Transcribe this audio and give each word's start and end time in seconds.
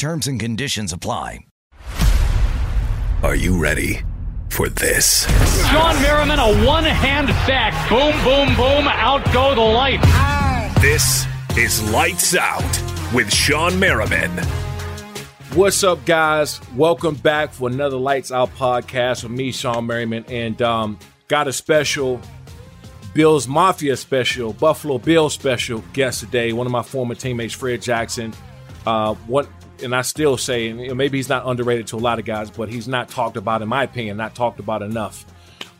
Terms 0.00 0.26
and 0.28 0.40
conditions 0.40 0.94
apply. 0.94 1.40
Are 3.22 3.34
you 3.34 3.58
ready 3.58 3.98
for 4.48 4.70
this? 4.70 5.26
Shawne 5.66 6.00
Merriman, 6.00 6.38
a 6.38 6.66
one 6.66 6.84
hand 6.84 7.28
sack. 7.44 7.74
Boom, 7.90 8.12
boom, 8.24 8.56
boom. 8.56 8.88
Out 8.88 9.22
go 9.30 9.54
the 9.54 9.60
lights. 9.60 10.08
This 10.80 11.26
is 11.54 11.92
Lights 11.92 12.34
Out 12.34 12.62
with 13.12 13.28
Shawne 13.28 13.78
Merriman. 13.78 14.30
What's 15.52 15.84
up, 15.84 16.02
guys? 16.06 16.62
Welcome 16.74 17.16
back 17.16 17.52
for 17.52 17.68
another 17.68 17.98
Lights 17.98 18.32
Out 18.32 18.56
podcast 18.56 19.24
with 19.24 19.32
me, 19.32 19.52
Sean 19.52 19.86
Merriman, 19.86 20.24
and 20.30 20.62
um, 20.62 20.98
got 21.28 21.46
a 21.46 21.52
special 21.52 22.18
Bills 23.12 23.46
Mafia 23.46 23.98
special, 23.98 24.54
Buffalo 24.54 24.96
Bills 24.96 25.34
special 25.34 25.84
guest 25.92 26.20
today. 26.20 26.54
One 26.54 26.66
of 26.66 26.72
my 26.72 26.82
former 26.82 27.14
teammates, 27.14 27.52
Fred 27.52 27.82
Jackson. 27.82 28.32
Uh, 28.86 29.12
what 29.26 29.46
and 29.82 29.94
I 29.94 30.02
still 30.02 30.36
say, 30.36 30.68
and 30.68 30.96
maybe 30.96 31.18
he's 31.18 31.28
not 31.28 31.46
underrated 31.46 31.88
to 31.88 31.96
a 31.96 31.98
lot 31.98 32.18
of 32.18 32.24
guys, 32.24 32.50
but 32.50 32.68
he's 32.68 32.88
not 32.88 33.08
talked 33.08 33.36
about, 33.36 33.62
in 33.62 33.68
my 33.68 33.84
opinion, 33.84 34.16
not 34.16 34.34
talked 34.34 34.60
about 34.60 34.82
enough. 34.82 35.24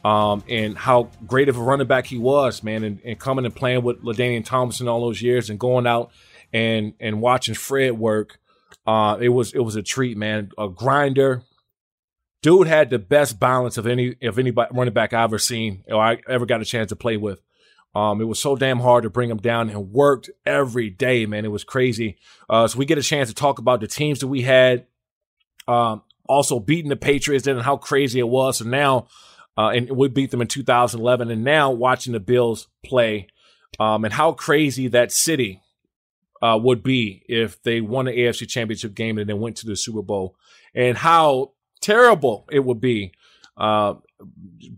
Um, 0.05 0.43
and 0.49 0.79
how 0.79 1.11
great 1.27 1.49
of 1.49 1.59
a 1.59 1.63
running 1.63 1.87
back 1.87 2.07
he 2.07 2.17
was, 2.17 2.63
man, 2.63 2.85
and, 2.85 3.01
and 3.05 3.19
coming 3.19 3.45
and 3.45 3.55
playing 3.55 3.83
with 3.83 4.03
LaDainian 4.03 4.45
Tomlinson 4.45 4.89
all 4.89 5.03
those 5.03 5.21
years 5.21 5.51
and 5.51 5.59
going 5.59 5.87
out 5.87 6.11
and 6.53 6.95
and 7.01 7.21
watching 7.21 7.55
Fred 7.55 7.99
work. 7.99 8.39
Uh, 8.87 9.19
it 9.21 9.29
was 9.29 9.53
it 9.53 9.61
was 9.61 9.77
a 9.77 9.83
treat, 9.83 10.17
man. 10.17 10.51
A 10.57 10.69
grinder. 10.69 11.43
Dude 12.43 12.67
had 12.67 12.89
the 12.89 12.99
best 12.99 13.39
balance 13.39 13.77
of 13.77 13.87
any 13.87 14.17
of 14.23 14.39
any 14.39 14.51
running 14.51 14.95
back 14.95 15.13
I 15.13 15.23
ever 15.23 15.39
seen 15.39 15.85
or 15.87 16.03
I 16.03 16.19
ever 16.27 16.47
got 16.47 16.63
a 16.63 16.65
chance 16.65 16.89
to 16.89 16.97
play 16.97 17.19
with. 17.19 17.43
Um, 17.95 18.21
it 18.21 18.25
was 18.25 18.39
so 18.39 18.55
damn 18.55 18.81
hard 18.81 19.03
to 19.03 19.11
bring 19.11 19.31
him 19.31 19.39
down 19.39 19.69
and 19.69 19.93
worked 19.93 20.31
every 20.47 20.91
day, 20.91 21.27
man. 21.27 21.45
It 21.45 21.51
was 21.51 21.65
crazy. 21.65 22.19
Uh, 22.49 22.69
so 22.69 22.79
we 22.79 22.87
get 22.87 22.99
a 22.99 23.03
chance 23.03 23.29
to 23.29 23.35
talk 23.35 23.59
about 23.59 23.81
the 23.81 23.89
teams 23.89 24.21
that 24.21 24.29
we 24.29 24.43
had. 24.43 24.87
Um, 25.67 26.03
also 26.31 26.61
beating 26.61 26.89
the 26.89 26.97
Patriots 26.97 27.49
and 27.49 27.61
how 27.61 27.77
crazy 27.77 28.21
it 28.21 28.29
was. 28.29 28.59
So 28.59 28.65
now, 28.65 29.09
uh, 29.59 29.71
and 29.71 29.91
we 29.91 30.09
beat 30.09 30.31
them 30.31 30.41
in 30.41 30.47
2011 30.47 31.31
and 31.31 31.43
now 31.43 31.73
watching 31.73 32.13
the 32.13 32.21
Bills 32.21 32.69
play, 32.85 33.27
um, 33.81 34.05
and 34.05 34.15
how 34.15 34.33
crazy 34.33 34.87
that 34.89 35.11
city, 35.11 35.61
uh, 36.41 36.59
would 36.63 36.83
be 36.83 37.25
if 37.29 37.61
they 37.63 37.81
won 37.81 38.07
the 38.07 38.13
AFC 38.13 38.49
championship 38.49 38.95
game 38.95 39.19
and 39.19 39.29
then 39.29 39.41
went 39.41 39.57
to 39.57 39.67
the 39.67 39.77
Super 39.77 40.03
Bowl 40.03 40.37
and 40.75 40.97
how 40.97 41.53
terrible 41.81 42.47
it 42.51 42.61
would 42.61 42.81
be, 42.81 43.13
uh, 43.57 43.95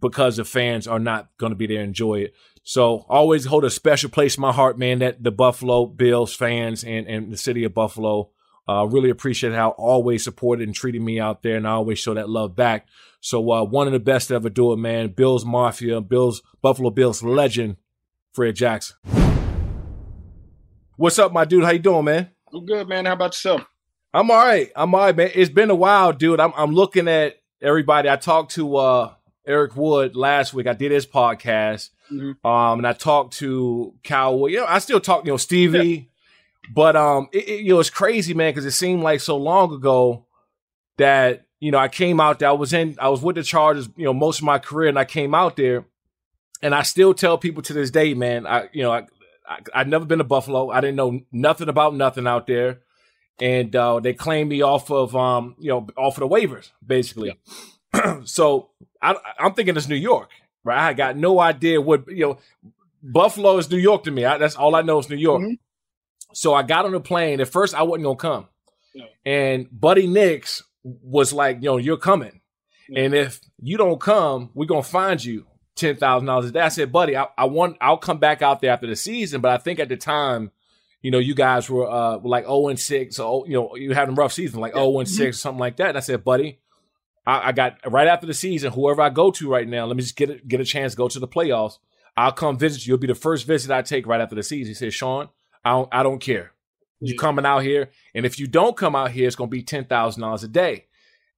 because 0.01 0.37
the 0.37 0.45
fans 0.45 0.87
are 0.87 0.99
not 0.99 1.29
going 1.39 1.51
to 1.51 1.57
be 1.57 1.67
there 1.67 1.83
enjoy 1.83 2.21
it. 2.21 2.35
So 2.63 3.05
always 3.09 3.45
hold 3.45 3.65
a 3.65 3.71
special 3.71 4.09
place 4.09 4.37
in 4.37 4.41
my 4.41 4.53
heart, 4.53 4.79
man, 4.79 5.01
that 5.01 5.23
the 5.23 5.33
Buffalo 5.33 5.87
Bills 5.87 6.35
fans 6.35 6.85
and, 6.85 7.07
and 7.09 7.33
the 7.33 7.37
city 7.37 7.65
of 7.65 7.75
Buffalo 7.75 8.31
uh, 8.69 8.87
really 8.89 9.11
appreciate 9.11 9.53
how 9.53 9.71
always 9.71 10.23
supported 10.23 10.69
and 10.69 10.75
treated 10.75 11.03
me 11.03 11.19
out 11.19 11.43
there. 11.43 11.57
And 11.57 11.67
I 11.67 11.73
always 11.73 11.99
show 11.99 12.15
that 12.15 12.29
love 12.29 12.55
back. 12.55 12.87
So 13.21 13.51
uh, 13.51 13.65
one 13.65 13.87
of 13.89 13.93
the 13.93 14.01
best 14.01 14.29
to 14.29 14.35
ever 14.35 14.49
do 14.49 14.73
it, 14.73 14.77
man. 14.77 15.09
Bills 15.09 15.45
Mafia, 15.45 16.01
Bills, 16.01 16.43
Buffalo 16.61 16.91
Bills 16.91 17.23
legend, 17.23 17.77
Fred 18.33 18.55
Jackson. 18.55 18.97
What's 20.97 21.19
up, 21.19 21.33
my 21.33 21.45
dude? 21.45 21.65
How 21.65 21.71
you 21.71 21.79
doing, 21.81 22.05
man? 22.05 22.31
I'm 22.53 22.65
good, 22.65 22.89
man. 22.89 23.07
How 23.07 23.15
about 23.15 23.33
yourself? 23.33 23.63
I'm 24.15 24.31
all 24.31 24.37
right. 24.37 24.71
I'm 24.77 24.95
all 24.95 25.01
right, 25.01 25.17
man. 25.17 25.31
It's 25.35 25.51
been 25.51 25.71
a 25.71 25.75
while, 25.75 26.13
dude. 26.13 26.39
I'm, 26.39 26.53
I'm 26.57 26.73
looking 26.73 27.09
at 27.09 27.37
everybody. 27.61 28.09
I 28.09 28.17
talked 28.17 28.53
to 28.53 28.77
uh, 28.77 29.15
Eric 29.47 29.77
Wood 29.77 30.17
last 30.17 30.55
week. 30.55 30.67
I 30.67 30.73
did 30.73 30.93
his 30.93 31.07
podcast. 31.07 31.91
Mm-hmm. 32.13 32.47
Um, 32.47 32.81
and 32.81 32.87
I 32.87 32.93
talked 32.93 33.35
to 33.39 33.95
Cal. 34.03 34.49
You 34.49 34.59
know, 34.59 34.67
I 34.67 34.79
still 34.79 35.01
talk, 35.01 35.25
you 35.25 35.33
know, 35.33 35.37
Stevie, 35.37 35.89
yeah. 35.89 36.71
but 36.75 36.97
um, 36.97 37.29
it, 37.33 37.49
it, 37.49 37.61
you 37.63 37.75
know, 37.75 37.81
it's 37.81 37.91
crazy, 37.91 38.35
man, 38.35 38.51
because 38.51 38.67
it 38.67 38.73
seemed 38.73 39.03
like 39.03 39.21
so 39.21 39.37
long 39.37 39.73
ago 39.73 40.27
that 40.99 41.47
you 41.59 41.71
know 41.71 41.79
I 41.79 41.89
came 41.89 42.21
out 42.21 42.39
there. 42.39 42.51
I 42.51 42.53
was 42.53 42.73
in, 42.73 42.97
I 43.01 43.09
was 43.09 43.23
with 43.23 43.37
the 43.37 43.43
Chargers, 43.43 43.89
you 43.97 44.05
know, 44.05 44.13
most 44.13 44.39
of 44.39 44.45
my 44.45 44.59
career, 44.59 44.89
and 44.89 44.99
I 44.99 45.05
came 45.05 45.35
out 45.35 45.57
there, 45.57 45.87
and 46.61 46.75
I 46.75 46.83
still 46.83 47.15
tell 47.15 47.39
people 47.39 47.63
to 47.63 47.73
this 47.73 47.91
day, 47.91 48.15
man, 48.15 48.47
I, 48.47 48.69
you 48.73 48.83
know, 48.83 48.93
I, 48.93 49.07
I 49.49 49.59
I'd 49.75 49.89
never 49.89 50.05
been 50.05 50.19
to 50.19 50.25
Buffalo. 50.25 50.71
I 50.71 50.81
didn't 50.81 50.97
know 50.97 51.21
nothing 51.33 51.69
about 51.69 51.95
nothing 51.95 52.27
out 52.27 52.47
there, 52.47 52.81
and 53.41 53.75
uh, 53.75 54.01
they 54.01 54.13
claimed 54.13 54.51
me 54.51 54.63
off 54.63 54.91
of 54.91 55.17
um, 55.17 55.57
you 55.59 55.71
know, 55.71 55.87
off 55.97 56.21
of 56.21 56.29
the 56.29 56.35
waivers, 56.35 56.71
basically. 56.87 57.29
Yeah. 57.29 57.55
so 58.25 58.71
I, 59.01 59.17
I'm 59.39 59.55
thinking 59.55 59.77
it's 59.77 59.89
New 59.89 59.97
York 59.97 60.31
right? 60.65 60.89
I 60.89 60.93
got 60.93 61.17
no 61.17 61.41
idea 61.41 61.81
what 61.81 62.09
you 62.09 62.27
know. 62.27 62.39
Buffalo 63.03 63.59
is 63.59 63.69
New 63.71 63.79
York 63.79 64.05
to 64.05 64.11
me. 64.11 64.25
I, 64.25 64.39
that's 64.39 64.55
all 64.55 64.77
I 64.77 64.83
know 64.83 64.99
is 65.01 65.11
New 65.11 65.17
York. 65.17 65.43
Mm-hmm. 65.43 65.55
So 66.35 66.55
I 66.55 66.63
got 66.63 66.85
on 66.85 66.93
the 66.93 67.01
plane. 67.01 67.41
At 67.41 67.49
first, 67.49 67.75
I 67.75 67.83
wasn't 67.83 68.05
gonna 68.05 68.17
come, 68.17 68.49
yeah. 68.95 69.07
and 69.25 69.69
Buddy 69.73 70.07
Nix 70.07 70.63
was 70.83 71.33
like, 71.33 71.57
"You 71.57 71.71
know, 71.71 71.77
you're 71.79 71.97
coming, 71.97 72.41
yeah. 72.89 73.03
and 73.03 73.15
if 73.15 73.41
you 73.61 73.77
don't 73.77 74.01
come, 74.01 74.51
we're 74.55 74.67
gonna 74.67 74.83
find 74.83 75.23
you 75.23 75.47
ten 75.75 75.97
thousand 75.97 76.27
dollars 76.27 76.47
a 76.47 76.53
day." 76.53 76.61
I 76.61 76.69
said, 76.69 76.93
"Buddy, 76.93 77.17
I, 77.17 77.27
I, 77.37 77.47
want. 77.47 77.77
I'll 77.81 77.99
come 77.99 78.19
back 78.19 78.41
out 78.41 78.61
there 78.61 78.73
after 78.73 78.87
the 78.87 78.97
season, 78.97 79.41
but 79.41 79.51
I 79.51 79.59
think 79.59 79.79
at 79.79 79.89
the 79.89 79.97
time." 79.97 80.51
You 81.05 81.11
know, 81.11 81.19
you 81.19 81.35
guys 81.35 81.69
were 81.69 81.91
uh, 81.91 82.19
like 82.19 82.45
0 82.45 82.69
and 82.69 82.79
6, 82.79 83.17
so 83.17 83.45
you 83.45 83.55
know, 83.55 83.75
you 83.75 83.93
had 83.93 84.09
a 84.09 84.13
rough 84.13 84.33
season, 84.33 84.61
like 84.61 84.75
0 84.75 85.01
and 85.01 85.09
mm-hmm. 85.09 85.17
6, 85.17 85.37
something 85.37 85.59
like 85.59 85.75
that. 85.79 85.89
And 85.89 85.97
I 85.97 86.01
said, 86.01 86.23
buddy, 86.23 86.61
I, 87.27 87.49
I, 87.49 87.53
got 87.53 87.79
right 87.87 88.09
after 88.09 88.27
the 88.27 88.35
season, 88.35 88.73
whoever 88.73 89.03
I 89.03 89.11
go 89.11 89.31
to 89.31 89.51
right 89.51 89.69
now, 89.69 89.87
let 89.87 89.97
me 89.97 90.03
just 90.03 90.17
get 90.17 90.31
a, 90.31 90.35
get 90.37 90.61
a 90.61 90.65
chance 90.65 90.95
go 90.95 91.09
to 91.09 91.21
the 91.21 91.29
playoffs. 91.29 91.79
I'll 92.17 92.33
come 92.33 92.59
visit 92.59 92.87
you. 92.87 92.93
You'll 92.93 92.99
be 92.99 93.07
the 93.07 93.15
first 93.15 93.47
visit 93.47 93.71
I 93.71 93.83
take 93.83 94.07
right 94.07 94.21
after 94.21 94.35
the 94.35 94.43
season. 94.43 94.71
He 94.71 94.75
said, 94.75 94.91
Shawne, 94.91 95.31
I 95.65 95.71
don't, 95.71 95.89
I 95.93 96.03
don't 96.03 96.21
care. 96.21 96.53
You 97.05 97.17
coming 97.17 97.45
out 97.45 97.65
here, 97.65 97.91
and 98.15 98.25
if 98.25 98.39
you 98.39 98.47
don't 98.47 98.77
come 98.77 98.95
out 98.95 99.11
here, 99.11 99.27
it's 99.27 99.35
gonna 99.35 99.51
be 99.51 99.65
ten 99.65 99.87
thousand 99.87 100.23
dollars 100.23 100.45
a 100.45 100.49
day. 100.49 100.87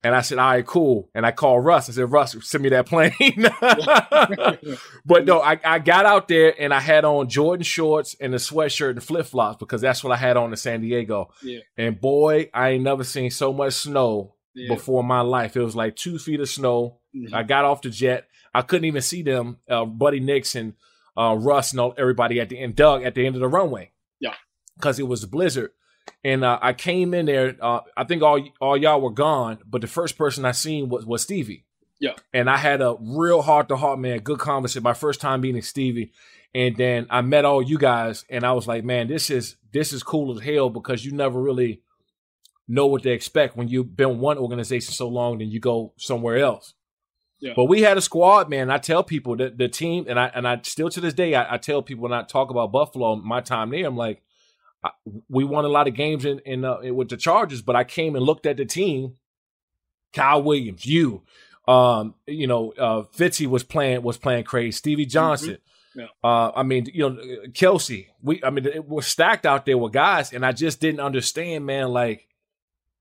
And 0.04 0.14
I 0.14 0.20
said, 0.20 0.36
all 0.36 0.50
right, 0.50 0.66
cool. 0.66 1.08
And 1.14 1.25
I 1.25 1.32
called 1.32 1.64
Russ. 1.64 1.88
I 1.88 1.92
said, 1.92 2.12
Russ, 2.12 2.37
send 2.42 2.62
me 2.62 2.69
that 2.69 2.84
plane. 2.84 3.14
but 5.06 5.25
no, 5.25 5.40
I, 5.40 5.58
I 5.64 5.78
got 5.78 6.04
out 6.04 6.28
there 6.28 6.54
and 6.60 6.75
I 6.75 6.80
had 6.80 7.06
on 7.06 7.30
Jordan 7.30 7.64
shorts 7.64 8.14
and 8.20 8.34
a 8.34 8.37
sweatshirt 8.37 8.90
and 8.90 9.02
flip 9.02 9.25
flops 9.25 9.56
because 9.56 9.80
that's 9.80 10.04
what 10.04 10.12
I 10.12 10.16
had 10.16 10.37
on 10.37 10.50
in 10.50 10.56
San 10.58 10.82
Diego. 10.82 11.30
Yeah. 11.42 11.60
And 11.78 11.98
boy, 11.98 12.50
I 12.52 12.70
ain't 12.70 12.84
never 12.84 13.02
seen 13.02 13.30
so 13.30 13.54
much 13.54 13.72
snow 13.72 14.33
yeah. 14.54 14.72
before 14.74 15.04
my 15.04 15.20
life. 15.20 15.56
It 15.56 15.62
was 15.62 15.76
like 15.76 15.96
two 15.96 16.18
feet 16.18 16.40
of 16.40 16.48
snow. 16.48 16.98
Mm-hmm. 17.14 17.34
I 17.34 17.42
got 17.42 17.64
off 17.64 17.82
the 17.82 17.90
jet. 17.90 18.28
I 18.54 18.62
couldn't 18.62 18.84
even 18.84 19.02
see 19.02 19.22
them, 19.22 19.58
uh, 19.68 19.84
Buddy 19.84 20.20
Nixon, 20.20 20.74
uh, 21.16 21.36
Russ, 21.38 21.72
and 21.72 21.80
all, 21.80 21.94
everybody 21.98 22.40
at 22.40 22.48
the 22.48 22.58
end, 22.58 22.76
Doug 22.76 23.02
at 23.02 23.14
the 23.14 23.26
end 23.26 23.34
of 23.34 23.40
the 23.40 23.48
runway. 23.48 23.90
Yeah, 24.20 24.34
because 24.76 24.98
it 24.98 25.08
was 25.08 25.22
a 25.22 25.28
blizzard. 25.28 25.72
And 26.22 26.44
uh, 26.44 26.58
I 26.60 26.72
came 26.72 27.14
in 27.14 27.26
there. 27.26 27.56
Uh, 27.60 27.80
I 27.96 28.04
think 28.04 28.22
all 28.22 28.46
all 28.60 28.76
y'all 28.76 29.00
were 29.00 29.10
gone, 29.10 29.58
but 29.66 29.80
the 29.80 29.86
first 29.86 30.16
person 30.16 30.44
I 30.44 30.52
seen 30.52 30.88
was 30.88 31.04
was 31.04 31.22
Stevie. 31.22 31.64
Yeah. 32.00 32.14
And 32.32 32.50
I 32.50 32.56
had 32.56 32.82
a 32.82 32.96
real 33.00 33.42
heart 33.42 33.68
to 33.68 33.76
heart, 33.76 33.98
man, 33.98 34.18
good 34.18 34.38
conversation. 34.38 34.82
My 34.82 34.94
first 34.94 35.20
time 35.20 35.40
meeting 35.40 35.62
Stevie. 35.62 36.12
And 36.54 36.76
then 36.76 37.06
I 37.10 37.20
met 37.22 37.44
all 37.44 37.62
you 37.62 37.78
guys 37.78 38.24
and 38.28 38.44
I 38.44 38.52
was 38.52 38.68
like, 38.68 38.84
man, 38.84 39.08
this 39.08 39.30
is 39.30 39.56
this 39.72 39.92
is 39.92 40.02
cool 40.02 40.36
as 40.36 40.44
hell 40.44 40.70
because 40.70 41.04
you 41.04 41.12
never 41.12 41.40
really 41.40 41.80
know 42.66 42.87
what 42.87 43.02
to 43.02 43.11
expect 43.11 43.56
when 43.56 43.69
you've 43.69 43.96
been 43.96 44.20
one 44.20 44.38
organization 44.38 44.93
so 44.93 45.08
long 45.08 45.38
then 45.38 45.50
you 45.50 45.61
go 45.61 45.93
somewhere 45.96 46.38
else. 46.38 46.75
Yeah. 47.40 47.52
But 47.55 47.64
we 47.64 47.82
had 47.82 47.99
a 47.99 48.00
squad, 48.00 48.49
man. 48.49 48.70
I 48.70 48.78
tell 48.78 49.02
people 49.02 49.37
that 49.37 49.58
the 49.58 49.69
team, 49.69 50.06
and 50.08 50.19
I 50.19 50.31
and 50.34 50.49
I 50.49 50.61
still 50.62 50.88
to 50.88 51.00
this 51.00 51.12
day, 51.12 51.34
I, 51.34 51.56
I 51.56 51.58
tell 51.58 51.82
people 51.82 52.05
when 52.05 52.12
I 52.12 52.22
talk 52.22 52.49
about 52.49 52.72
Buffalo, 52.72 53.16
my 53.16 53.43
time 53.43 53.70
there, 53.70 53.87
I'm 53.87 53.99
like, 53.99 54.22
I, 54.82 54.90
we 55.28 55.44
won 55.44 55.66
a 55.66 55.69
lot 55.69 55.87
of 55.87 55.94
games 55.94 56.25
in, 56.25 56.38
in 56.40 56.64
uh, 56.64 56.78
with 56.94 57.11
the 57.11 57.19
Chargers, 57.19 57.61
but 57.61 57.76
I 57.76 57.84
came 57.84 58.16
and 58.16 58.25
looked 58.25 58.46
at 58.46 58.56
the 58.56 58.64
team. 58.64 59.16
Kyle 60.14 60.43
Williams, 60.43 60.87
you, 60.87 61.22
um, 61.66 62.14
you 62.26 62.46
know, 62.46 62.72
uh, 62.78 63.02
Fitzy 63.14 63.46
was 63.46 63.62
playing 63.62 64.02
was 64.02 64.16
playing 64.16 64.44
crazy. 64.44 64.72
Stevie 64.72 65.06
Johnson. 65.06 65.55
Mm-hmm. 65.55 66.00
Yeah. 66.00 66.06
Uh, 66.25 66.50
I 66.56 66.62
mean, 66.62 66.87
you 66.93 67.08
know, 67.08 67.22
Kelsay. 67.52 68.06
We, 68.22 68.43
I 68.43 68.50
mean, 68.50 68.66
it 68.66 68.88
was 68.88 69.06
stacked 69.06 69.44
out 69.44 69.66
there 69.66 69.76
with 69.78 69.93
guys, 69.93 70.32
and 70.32 70.46
I 70.46 70.52
just 70.52 70.81
didn't 70.81 71.00
understand, 71.00 71.66
man. 71.66 71.88
Like, 71.88 72.26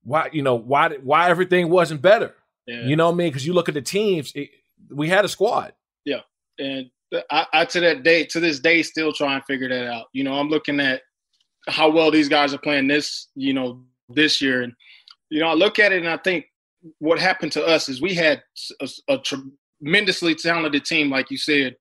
why, 0.04 0.28
you 0.32 0.42
know, 0.42 0.54
why, 0.54 0.90
why 1.02 1.28
everything 1.28 1.68
wasn't 1.68 2.00
better. 2.00 2.34
Yeah. 2.66 2.86
You 2.86 2.96
know 2.96 3.06
what 3.06 3.14
I 3.14 3.16
mean? 3.16 3.28
Because 3.28 3.46
you 3.46 3.52
look 3.52 3.68
at 3.68 3.74
the 3.74 3.82
teams, 3.82 4.32
it, 4.34 4.50
we 4.90 5.08
had 5.08 5.24
a 5.24 5.28
squad. 5.28 5.72
Yeah, 6.04 6.20
and 6.58 6.90
I, 7.30 7.46
I 7.52 7.64
to 7.66 7.80
that 7.80 8.02
day, 8.02 8.24
to 8.26 8.40
this 8.40 8.60
day, 8.60 8.82
still 8.82 9.12
try 9.12 9.34
and 9.34 9.44
figure 9.44 9.68
that 9.68 9.86
out. 9.86 10.06
You 10.12 10.24
know, 10.24 10.34
I'm 10.34 10.48
looking 10.48 10.80
at 10.80 11.02
how 11.68 11.90
well 11.90 12.10
these 12.10 12.28
guys 12.28 12.54
are 12.54 12.58
playing 12.58 12.88
this, 12.88 13.28
you 13.34 13.52
know, 13.52 13.82
this 14.08 14.40
year, 14.40 14.62
and 14.62 14.72
you 15.30 15.40
know, 15.40 15.48
I 15.48 15.54
look 15.54 15.78
at 15.78 15.92
it 15.92 16.00
and 16.00 16.08
I 16.08 16.18
think 16.18 16.46
what 16.98 17.18
happened 17.18 17.52
to 17.52 17.64
us 17.64 17.88
is 17.88 18.02
we 18.02 18.14
had 18.14 18.42
a, 18.80 18.88
a 19.08 19.18
tremendously 19.18 20.34
talented 20.34 20.84
team, 20.84 21.10
like 21.10 21.30
you 21.30 21.38
said, 21.38 21.76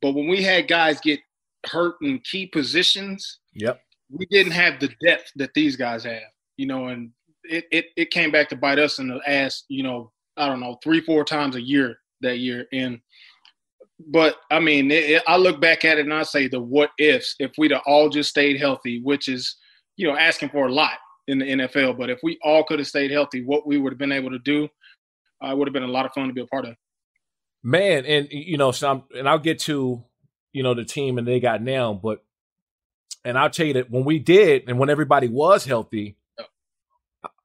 but 0.00 0.12
when 0.12 0.28
we 0.28 0.42
had 0.42 0.68
guys 0.68 1.00
get 1.00 1.20
hurt 1.66 1.96
in 2.02 2.20
key 2.20 2.46
positions, 2.46 3.40
yep, 3.54 3.80
we 4.10 4.26
didn't 4.26 4.52
have 4.52 4.80
the 4.80 4.90
depth 5.04 5.30
that 5.36 5.52
these 5.54 5.76
guys 5.76 6.04
have. 6.04 6.22
You 6.56 6.66
know, 6.66 6.86
and 6.86 7.10
it, 7.48 7.64
it, 7.70 7.86
it 7.96 8.10
came 8.10 8.30
back 8.30 8.48
to 8.50 8.56
bite 8.56 8.78
us 8.78 8.98
in 8.98 9.08
the 9.08 9.20
ass, 9.26 9.64
you 9.68 9.82
know, 9.82 10.12
I 10.36 10.48
don't 10.48 10.60
know, 10.60 10.78
three, 10.82 11.00
four 11.00 11.24
times 11.24 11.56
a 11.56 11.62
year 11.62 11.98
that 12.20 12.38
year. 12.38 12.66
And, 12.72 13.00
but 13.98 14.36
I 14.50 14.60
mean, 14.60 14.90
it, 14.90 15.10
it, 15.10 15.22
I 15.26 15.36
look 15.36 15.60
back 15.60 15.84
at 15.84 15.98
it 15.98 16.04
and 16.04 16.14
I 16.14 16.22
say 16.22 16.48
the 16.48 16.60
what 16.60 16.90
ifs 16.98 17.34
if 17.38 17.52
we'd 17.58 17.70
have 17.70 17.82
all 17.86 18.08
just 18.08 18.30
stayed 18.30 18.58
healthy, 18.58 19.00
which 19.02 19.28
is, 19.28 19.56
you 19.96 20.06
know, 20.06 20.16
asking 20.16 20.50
for 20.50 20.66
a 20.66 20.72
lot 20.72 20.98
in 21.26 21.38
the 21.38 21.44
NFL. 21.44 21.98
But 21.98 22.10
if 22.10 22.20
we 22.22 22.38
all 22.42 22.64
could 22.64 22.78
have 22.78 22.88
stayed 22.88 23.10
healthy, 23.10 23.42
what 23.42 23.66
we 23.66 23.78
would 23.78 23.92
have 23.92 23.98
been 23.98 24.12
able 24.12 24.30
to 24.30 24.38
do, 24.38 24.68
uh, 25.40 25.54
would 25.54 25.68
have 25.68 25.72
been 25.72 25.82
a 25.82 25.88
lot 25.88 26.06
of 26.06 26.12
fun 26.12 26.28
to 26.28 26.34
be 26.34 26.40
a 26.42 26.46
part 26.46 26.66
of. 26.66 26.74
Man, 27.62 28.04
and 28.04 28.28
you 28.30 28.58
know, 28.58 28.70
so 28.72 28.90
I'm, 28.90 29.02
and 29.16 29.28
I'll 29.28 29.38
get 29.38 29.58
to, 29.60 30.04
you 30.52 30.62
know, 30.62 30.74
the 30.74 30.84
team 30.84 31.18
and 31.18 31.26
they 31.26 31.40
got 31.40 31.62
now, 31.62 31.94
but, 31.94 32.22
and 33.24 33.36
I'll 33.36 33.50
tell 33.50 33.66
you 33.66 33.74
that 33.74 33.90
when 33.90 34.04
we 34.04 34.20
did, 34.20 34.68
and 34.68 34.78
when 34.78 34.88
everybody 34.88 35.26
was 35.26 35.64
healthy, 35.64 36.16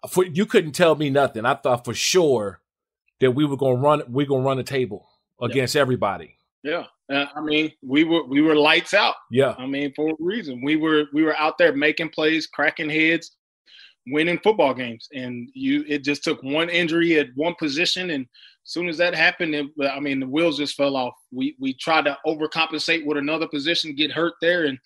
for 0.09 0.25
you 0.25 0.45
couldn't 0.45 0.73
tell 0.73 0.95
me 0.95 1.09
nothing. 1.09 1.45
I 1.45 1.55
thought 1.55 1.85
for 1.85 1.93
sure 1.93 2.61
that 3.19 3.31
we 3.31 3.45
were 3.45 3.57
going 3.57 3.77
to 3.77 3.81
run. 3.81 4.03
We 4.07 4.25
to 4.43 4.47
run 4.47 4.57
the 4.57 4.63
table 4.63 5.07
against 5.41 5.75
yeah. 5.75 5.81
everybody. 5.81 6.37
Yeah, 6.63 6.85
uh, 7.11 7.25
I 7.35 7.41
mean, 7.41 7.71
we 7.81 8.03
were 8.03 8.23
we 8.25 8.41
were 8.41 8.55
lights 8.55 8.93
out. 8.93 9.15
Yeah, 9.31 9.55
I 9.57 9.65
mean, 9.65 9.93
for 9.95 10.09
a 10.09 10.15
reason, 10.19 10.63
we 10.63 10.75
were 10.75 11.05
we 11.13 11.23
were 11.23 11.37
out 11.37 11.57
there 11.57 11.73
making 11.73 12.09
plays, 12.09 12.47
cracking 12.47 12.89
heads, 12.89 13.37
winning 14.07 14.39
football 14.43 14.73
games, 14.73 15.07
and 15.13 15.49
you. 15.53 15.83
It 15.87 16.03
just 16.03 16.23
took 16.23 16.41
one 16.43 16.69
injury 16.69 17.19
at 17.19 17.27
one 17.35 17.55
position, 17.57 18.11
and 18.11 18.23
as 18.23 18.71
soon 18.71 18.89
as 18.89 18.97
that 18.97 19.15
happened, 19.15 19.55
it, 19.55 19.67
I 19.91 19.99
mean, 19.99 20.19
the 20.19 20.27
wheels 20.27 20.57
just 20.57 20.75
fell 20.75 20.95
off. 20.95 21.13
We 21.31 21.55
we 21.59 21.73
tried 21.73 22.05
to 22.05 22.17
overcompensate 22.25 23.05
with 23.05 23.17
another 23.17 23.47
position, 23.47 23.95
get 23.95 24.11
hurt 24.11 24.33
there, 24.41 24.65
and 24.65 24.77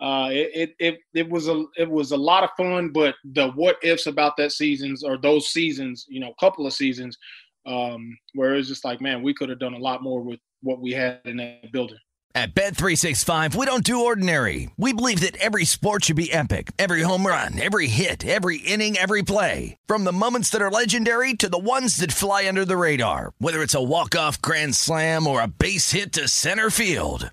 uh, 0.00 0.28
it, 0.30 0.74
it 0.78 0.98
it 1.12 1.28
was 1.28 1.48
a 1.48 1.64
it 1.76 1.88
was 1.88 2.12
a 2.12 2.16
lot 2.16 2.42
of 2.42 2.50
fun, 2.56 2.88
but 2.88 3.14
the 3.32 3.50
what 3.50 3.76
ifs 3.82 4.06
about 4.06 4.36
that 4.38 4.52
seasons 4.52 5.04
or 5.04 5.18
those 5.18 5.50
seasons, 5.50 6.06
you 6.08 6.20
know, 6.20 6.32
couple 6.40 6.66
of 6.66 6.72
seasons, 6.72 7.18
um, 7.66 8.16
where 8.34 8.54
it's 8.54 8.68
just 8.68 8.84
like, 8.84 9.00
man, 9.00 9.22
we 9.22 9.34
could 9.34 9.50
have 9.50 9.60
done 9.60 9.74
a 9.74 9.78
lot 9.78 10.02
more 10.02 10.22
with 10.22 10.40
what 10.62 10.80
we 10.80 10.92
had 10.92 11.20
in 11.26 11.36
that 11.36 11.70
building. 11.72 11.98
At 12.32 12.54
Bet 12.54 12.76
three 12.76 12.94
six 12.94 13.24
five, 13.24 13.56
we 13.56 13.66
don't 13.66 13.84
do 13.84 14.04
ordinary. 14.04 14.70
We 14.76 14.92
believe 14.92 15.20
that 15.20 15.36
every 15.38 15.64
sport 15.64 16.04
should 16.04 16.16
be 16.16 16.32
epic. 16.32 16.70
Every 16.78 17.02
home 17.02 17.26
run, 17.26 17.60
every 17.60 17.88
hit, 17.88 18.24
every 18.24 18.58
inning, 18.58 18.96
every 18.96 19.22
play. 19.22 19.76
From 19.86 20.04
the 20.04 20.12
moments 20.12 20.48
that 20.50 20.62
are 20.62 20.70
legendary 20.70 21.34
to 21.34 21.48
the 21.48 21.58
ones 21.58 21.96
that 21.96 22.12
fly 22.12 22.46
under 22.46 22.64
the 22.64 22.76
radar. 22.76 23.32
Whether 23.38 23.62
it's 23.62 23.74
a 23.74 23.82
walk 23.82 24.16
off 24.16 24.40
grand 24.40 24.76
slam 24.76 25.26
or 25.26 25.42
a 25.42 25.48
base 25.48 25.90
hit 25.90 26.12
to 26.12 26.28
center 26.28 26.70
field. 26.70 27.32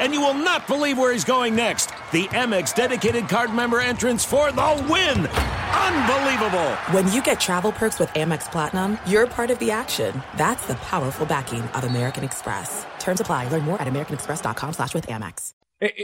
and 0.00 0.12
you 0.12 0.20
will 0.20 0.34
not 0.34 0.66
believe 0.66 0.98
where 0.98 1.12
he's 1.12 1.24
going 1.24 1.54
next. 1.54 1.90
The 2.10 2.24
Amex 2.28 2.74
dedicated 2.74 3.28
card 3.28 3.52
member 3.52 3.80
entrance 3.80 4.24
for 4.24 4.50
the 4.50 4.86
win. 4.90 5.26
Unbelievable. 5.26 6.70
When 6.92 7.12
you 7.12 7.22
get 7.22 7.38
travel 7.38 7.70
perks 7.70 7.98
with 7.98 8.08
Amex 8.10 8.50
Platinum, 8.50 8.98
you're 9.06 9.26
part 9.26 9.50
of 9.50 9.58
the 9.58 9.70
action. 9.70 10.20
That's 10.36 10.66
the 10.66 10.74
powerful 10.76 11.26
backing 11.26 11.62
of 11.62 11.84
American 11.84 12.24
Express. 12.24 12.86
Terms 12.98 13.20
apply. 13.20 13.48
Learn 13.48 13.62
more 13.62 13.80
at 13.80 13.86
americanexpress.com 13.86 14.72
slash 14.72 14.94
with 14.94 15.06
Amex. 15.06 15.52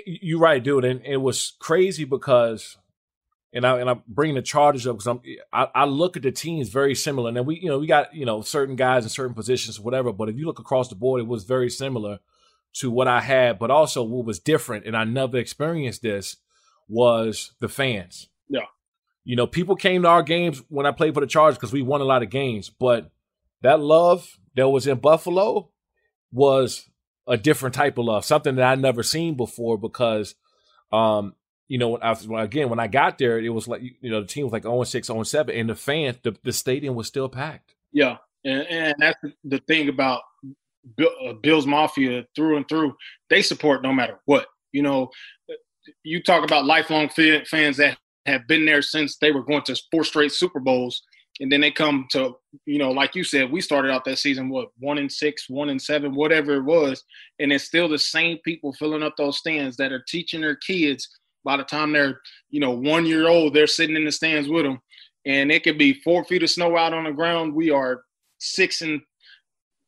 You're 0.07 0.39
right, 0.39 0.63
dude. 0.63 0.85
And 0.85 1.03
it 1.05 1.19
was 1.19 1.55
crazy 1.59 2.05
because 2.05 2.77
and 3.53 3.67
I 3.67 3.79
and 3.81 3.89
I 3.89 3.97
bring 4.07 4.35
the 4.35 4.43
Chargers 4.43 4.87
up 4.87 4.97
because 4.97 5.07
I'm 5.07 5.21
I, 5.53 5.69
I, 5.75 5.85
look 5.85 6.17
at 6.17 6.23
the 6.23 6.33
teams 6.33 6.69
very 6.69 6.95
similar. 6.95 7.29
And 7.29 7.37
then 7.37 7.47
we 7.47 7.59
you 7.59 7.69
know 7.69 7.79
we 7.79 7.87
got 7.87 8.15
you 8.15 8.27
know 8.27 8.43
certain 8.43 8.77
guys 8.77 9.05
in 9.05 9.09
certain 9.09 9.35
positions, 9.35 9.81
whatever. 9.81 10.13
But 10.13 10.29
if 10.29 10.37
you 10.37 10.47
look 10.47 10.59
across 10.59 10.89
the 10.89 10.95
board, 10.95 11.21
it 11.21 11.27
was 11.27 11.45
very 11.45 11.71
similar 11.71 12.19
to 12.79 12.91
what 12.91 13.09
I 13.09 13.21
had, 13.21 13.59
but 13.59 13.71
also 13.71 14.03
what 14.03 14.27
was 14.27 14.39
different, 14.39 14.87
and 14.87 14.97
I 14.97 15.05
never 15.05 15.39
experienced 15.39 16.03
this, 16.03 16.37
was 16.89 17.53
the 17.61 17.69
fans. 17.69 18.29
Yeah. 18.49 18.67
You 19.25 19.37
know, 19.37 19.47
people 19.47 19.77
came 19.77 20.03
to 20.03 20.09
our 20.09 20.23
games 20.23 20.63
when 20.69 20.87
I 20.87 20.93
played 20.93 21.15
for 21.15 21.21
the 21.21 21.27
Chargers 21.27 21.57
because 21.57 21.73
we 21.73 21.83
won 21.83 22.01
a 22.01 22.05
lot 22.05 22.23
of 22.23 22.31
games, 22.31 22.71
but 22.71 23.11
that 23.63 23.81
love 23.81 24.39
that 24.55 24.69
was 24.69 24.87
in 24.87 24.99
Buffalo 24.99 25.71
was 26.33 26.89
a 27.27 27.37
different 27.37 27.75
type 27.75 27.99
of 27.99 28.05
love, 28.05 28.25
something 28.25 28.57
that 28.57 28.71
I 28.71 28.75
never 28.75 29.03
seen 29.03 29.37
before 29.37 29.79
because, 29.79 30.35
um, 30.93 31.35
you 31.67 31.79
know, 31.79 31.99
when 31.99 32.03
I, 32.03 32.45
again, 32.45 32.69
when 32.69 32.79
I 32.79 32.87
got 32.87 33.19
there, 33.19 33.41
it 33.41 33.49
was 33.49 33.67
like, 33.67 33.83
you 33.83 34.11
know, 34.11 34.21
the 34.21 34.29
team 34.29 34.45
was 34.45 34.53
like 34.53 34.63
0 34.63 34.85
6, 34.85 35.07
0 35.07 35.23
7, 35.23 35.57
and 35.57 35.71
the 35.71 35.75
fans, 35.75 36.19
the, 36.23 36.37
the 36.45 36.53
stadium 36.53 36.95
was 36.95 37.09
still 37.09 37.29
packed. 37.29 37.75
Yeah. 37.91 38.19
And, 38.45 38.67
and 38.69 38.95
that's 38.99 39.19
the 39.43 39.59
thing 39.67 39.89
about 39.89 40.21
Uh, 41.01 41.33
Bills 41.43 41.67
Mafia 41.67 42.25
through 42.35 42.57
and 42.57 42.69
through. 42.69 42.95
They 43.29 43.43
support 43.43 43.83
no 43.83 43.93
matter 43.93 44.21
what. 44.27 44.47
You 44.73 44.83
know, 44.83 45.11
you 46.05 46.23
talk 46.23 46.45
about 46.45 46.65
lifelong 46.65 47.09
fans 47.09 47.77
that 47.79 47.99
have 48.27 48.47
been 48.47 48.65
there 48.65 48.83
since 48.83 49.17
they 49.19 49.33
were 49.33 49.43
going 49.43 49.63
to 49.63 49.81
four 49.91 50.05
straight 50.05 50.33
Super 50.33 50.61
Bowls, 50.61 51.03
and 51.41 51.51
then 51.51 51.61
they 51.61 51.71
come 51.71 52.07
to 52.11 52.35
you 52.65 52.79
know, 52.79 52.91
like 52.91 53.15
you 53.15 53.25
said, 53.25 53.51
we 53.51 53.61
started 53.61 53.91
out 53.91 54.05
that 54.05 54.19
season 54.19 54.49
what 54.49 54.69
one 54.79 54.99
and 54.99 55.11
six, 55.11 55.49
one 55.49 55.69
and 55.69 55.81
seven, 55.81 56.15
whatever 56.15 56.55
it 56.55 56.65
was, 56.65 57.03
and 57.39 57.53
it's 57.53 57.65
still 57.65 57.89
the 57.89 57.99
same 57.99 58.39
people 58.45 58.73
filling 58.73 59.03
up 59.03 59.15
those 59.17 59.39
stands 59.39 59.77
that 59.77 59.93
are 59.93 60.05
teaching 60.09 60.41
their 60.41 60.57
kids. 60.57 61.09
By 61.45 61.57
the 61.57 61.65
time 61.65 61.93
they're 61.93 62.21
you 62.51 62.61
know 62.61 62.73
one 62.73 63.07
year 63.07 63.29
old, 63.29 63.55
they're 63.55 63.67
sitting 63.67 63.97
in 63.97 64.05
the 64.05 64.13
stands 64.13 64.49
with 64.49 64.65
them, 64.65 64.81
and 65.25 65.51
it 65.51 65.63
could 65.65 65.79
be 65.79 66.01
four 66.05 66.25
feet 66.25 66.43
of 66.43 66.51
snow 66.51 66.77
out 66.77 66.95
on 66.95 67.05
the 67.05 67.13
ground. 67.13 67.55
We 67.55 67.71
are 67.71 68.03
six 68.39 68.83
and 68.83 69.01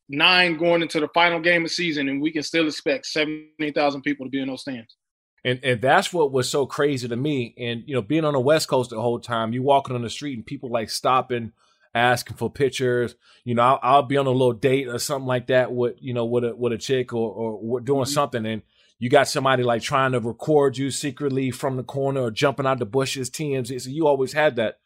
nine 0.08 0.56
going 0.56 0.82
into 0.82 1.00
the 1.00 1.08
final 1.08 1.40
game 1.40 1.64
of 1.64 1.70
season, 1.70 2.08
and 2.08 2.20
we 2.20 2.30
can 2.30 2.42
still 2.42 2.66
expect 2.66 3.06
seventy 3.06 3.72
thousand 3.74 4.02
people 4.02 4.26
to 4.26 4.30
be 4.30 4.40
in 4.40 4.48
those 4.48 4.62
stands. 4.62 4.96
And 5.44 5.60
and 5.62 5.80
that's 5.80 6.12
what 6.12 6.32
was 6.32 6.48
so 6.48 6.66
crazy 6.66 7.08
to 7.08 7.16
me. 7.16 7.54
And 7.58 7.84
you 7.86 7.94
know, 7.94 8.02
being 8.02 8.24
on 8.24 8.34
the 8.34 8.40
West 8.40 8.68
Coast 8.68 8.90
the 8.90 9.00
whole 9.00 9.20
time, 9.20 9.52
you 9.52 9.62
walking 9.62 9.94
on 9.94 10.02
the 10.02 10.10
street 10.10 10.36
and 10.36 10.44
people 10.44 10.70
like 10.70 10.90
stopping, 10.90 11.52
asking 11.94 12.36
for 12.36 12.50
pictures. 12.50 13.14
You 13.44 13.54
know, 13.54 13.62
I'll, 13.62 13.78
I'll 13.82 14.02
be 14.02 14.16
on 14.16 14.26
a 14.26 14.30
little 14.30 14.52
date 14.52 14.88
or 14.88 14.98
something 14.98 15.26
like 15.26 15.46
that 15.48 15.72
with 15.72 15.96
you 16.00 16.12
know 16.12 16.24
with 16.24 16.44
a 16.44 16.56
with 16.56 16.72
a 16.72 16.78
chick 16.78 17.12
or 17.12 17.30
or 17.30 17.80
doing 17.80 18.02
mm-hmm. 18.02 18.12
something, 18.12 18.46
and 18.46 18.62
you 18.98 19.08
got 19.08 19.28
somebody 19.28 19.62
like 19.62 19.82
trying 19.82 20.12
to 20.12 20.20
record 20.20 20.76
you 20.76 20.90
secretly 20.90 21.50
from 21.50 21.76
the 21.76 21.84
corner 21.84 22.22
or 22.22 22.30
jumping 22.30 22.66
out 22.66 22.78
the 22.78 22.86
bushes. 22.86 23.30
TMZ. 23.30 23.82
So 23.82 23.90
you 23.90 24.06
always 24.06 24.32
had 24.32 24.56
that. 24.56 24.78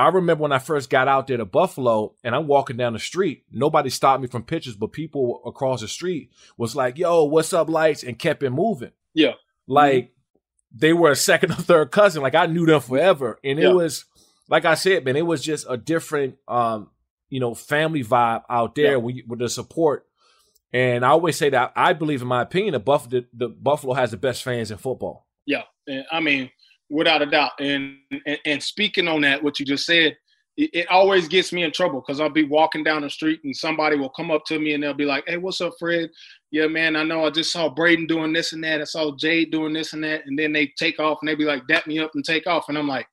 I 0.00 0.08
remember 0.08 0.42
when 0.42 0.52
I 0.52 0.58
first 0.58 0.88
got 0.88 1.08
out 1.08 1.26
there 1.26 1.36
to 1.36 1.44
Buffalo 1.44 2.14
and 2.24 2.34
I'm 2.34 2.46
walking 2.46 2.76
down 2.76 2.92
the 2.94 2.98
street, 2.98 3.44
nobody 3.50 3.90
stopped 3.90 4.22
me 4.22 4.28
from 4.28 4.44
pictures, 4.44 4.76
but 4.76 4.92
people 4.92 5.42
across 5.44 5.80
the 5.80 5.88
street 5.88 6.30
was 6.56 6.74
like, 6.74 6.98
yo, 6.98 7.24
what's 7.24 7.52
up, 7.52 7.68
lights? 7.68 8.02
And 8.02 8.18
kept 8.18 8.42
it 8.42 8.50
moving. 8.50 8.92
Yeah. 9.14 9.34
Like 9.66 10.04
mm-hmm. 10.04 10.78
they 10.78 10.92
were 10.92 11.10
a 11.10 11.16
second 11.16 11.52
or 11.52 11.56
third 11.56 11.90
cousin. 11.90 12.22
Like 12.22 12.34
I 12.34 12.46
knew 12.46 12.66
them 12.66 12.80
forever. 12.80 13.38
And 13.44 13.58
it 13.58 13.64
yeah. 13.64 13.72
was, 13.72 14.04
like 14.48 14.64
I 14.64 14.74
said, 14.74 15.04
man, 15.04 15.16
it 15.16 15.26
was 15.26 15.42
just 15.42 15.66
a 15.68 15.76
different, 15.76 16.36
um, 16.48 16.90
you 17.28 17.38
know, 17.40 17.54
family 17.54 18.02
vibe 18.02 18.42
out 18.48 18.74
there 18.74 18.92
yeah. 18.92 18.96
with, 18.96 19.16
with 19.28 19.38
the 19.38 19.48
support. 19.48 20.06
And 20.72 21.04
I 21.04 21.08
always 21.08 21.36
say 21.36 21.50
that 21.50 21.72
I 21.74 21.92
believe, 21.92 22.22
in 22.22 22.28
my 22.28 22.42
opinion, 22.42 22.72
the 22.72 22.80
Buffalo, 22.80 23.20
the, 23.20 23.26
the 23.32 23.48
Buffalo 23.48 23.94
has 23.94 24.12
the 24.12 24.16
best 24.16 24.42
fans 24.42 24.70
in 24.70 24.78
football. 24.78 25.26
Yeah. 25.46 25.64
I 26.12 26.20
mean, 26.20 26.50
without 26.90 27.22
a 27.22 27.26
doubt. 27.26 27.52
And, 27.60 27.96
and, 28.26 28.38
and 28.44 28.62
speaking 28.62 29.08
on 29.08 29.22
that, 29.22 29.42
what 29.42 29.58
you 29.58 29.64
just 29.64 29.86
said, 29.86 30.16
it, 30.56 30.70
it 30.74 30.90
always 30.90 31.28
gets 31.28 31.52
me 31.52 31.62
in 31.62 31.72
trouble 31.72 32.00
because 32.00 32.20
I'll 32.20 32.28
be 32.28 32.44
walking 32.44 32.84
down 32.84 33.02
the 33.02 33.10
street 33.10 33.40
and 33.44 33.56
somebody 33.56 33.96
will 33.96 34.10
come 34.10 34.30
up 34.30 34.44
to 34.46 34.58
me 34.58 34.74
and 34.74 34.82
they'll 34.82 34.92
be 34.92 35.04
like, 35.04 35.24
"Hey, 35.26 35.38
what's 35.38 35.60
up, 35.60 35.72
Fred? 35.78 36.10
Yeah, 36.50 36.66
man, 36.66 36.96
I 36.96 37.04
know 37.04 37.24
I 37.24 37.30
just 37.30 37.52
saw 37.52 37.68
Braden 37.68 38.06
doing 38.06 38.32
this 38.32 38.52
and 38.52 38.62
that. 38.64 38.80
I 38.80 38.84
saw 38.84 39.16
Jade 39.16 39.52
doing 39.52 39.72
this 39.72 39.92
and 39.92 40.04
that." 40.04 40.26
And 40.26 40.38
then 40.38 40.52
they 40.52 40.72
take 40.78 40.98
off 41.00 41.18
and 41.22 41.28
they 41.28 41.34
be 41.34 41.44
like, 41.44 41.66
"Dap 41.68 41.86
me 41.86 41.98
up 41.98 42.10
and 42.14 42.24
take 42.24 42.46
off," 42.46 42.68
and 42.68 42.76
I'm 42.76 42.88
like. 42.88 43.06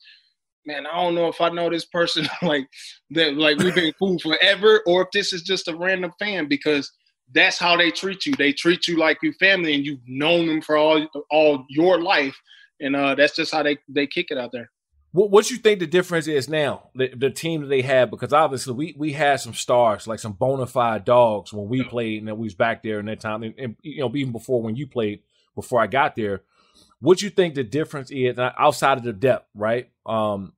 Man, 0.65 0.85
I 0.85 1.01
don't 1.01 1.15
know 1.15 1.29
if 1.29 1.39
I 1.39 1.47
know 1.47 1.69
this 1.69 1.85
person 1.85 2.27
like 2.41 2.67
that. 3.11 3.37
Like 3.37 3.57
we've 3.59 3.73
been 3.73 3.93
cool 3.97 4.19
forever, 4.19 4.81
or 4.85 5.03
if 5.03 5.07
this 5.13 5.31
is 5.31 5.41
just 5.43 5.69
a 5.69 5.77
random 5.77 6.11
fan 6.19 6.49
because 6.49 6.91
that's 7.33 7.57
how 7.57 7.77
they 7.77 7.89
treat 7.89 8.25
you. 8.25 8.33
They 8.35 8.51
treat 8.51 8.85
you 8.85 8.97
like 8.97 9.17
your 9.23 9.31
family, 9.35 9.75
and 9.75 9.85
you've 9.85 10.05
known 10.05 10.45
them 10.45 10.61
for 10.61 10.75
all 10.75 11.07
all 11.31 11.65
your 11.69 12.01
life 12.01 12.37
and 12.79 12.95
uh, 12.95 13.15
that's 13.15 13.35
just 13.35 13.51
how 13.51 13.63
they 13.63 13.77
they 13.87 14.07
kick 14.07 14.31
it 14.31 14.37
out 14.37 14.51
there. 14.51 14.71
What 15.11 15.31
what 15.31 15.49
you 15.49 15.57
think 15.57 15.79
the 15.79 15.87
difference 15.87 16.27
is 16.27 16.49
now 16.49 16.89
the, 16.93 17.09
the 17.15 17.29
team 17.29 17.61
that 17.61 17.67
they 17.67 17.81
have 17.81 18.11
because 18.11 18.33
obviously 18.33 18.73
we 18.73 18.95
we 18.97 19.13
had 19.13 19.39
some 19.39 19.53
stars 19.53 20.07
like 20.07 20.19
some 20.19 20.33
bona 20.33 20.67
fide 20.67 21.05
dogs 21.05 21.53
when 21.53 21.69
we 21.69 21.83
played 21.83 22.21
and 22.21 22.37
we 22.37 22.45
was 22.45 22.55
back 22.55 22.83
there 22.83 22.99
in 22.99 23.05
that 23.05 23.19
time 23.19 23.43
and, 23.43 23.55
and, 23.57 23.75
you 23.81 24.01
know 24.01 24.13
even 24.15 24.33
before 24.33 24.61
when 24.61 24.75
you 24.75 24.85
played 24.85 25.21
before 25.55 25.81
I 25.81 25.87
got 25.87 26.15
there. 26.15 26.43
What 26.99 27.21
you 27.21 27.29
think 27.29 27.55
the 27.55 27.63
difference 27.63 28.09
is 28.11 28.39
outside 28.39 28.97
of 28.97 29.03
the 29.03 29.13
depth, 29.13 29.47
right? 29.53 29.89
Um, 30.05 30.53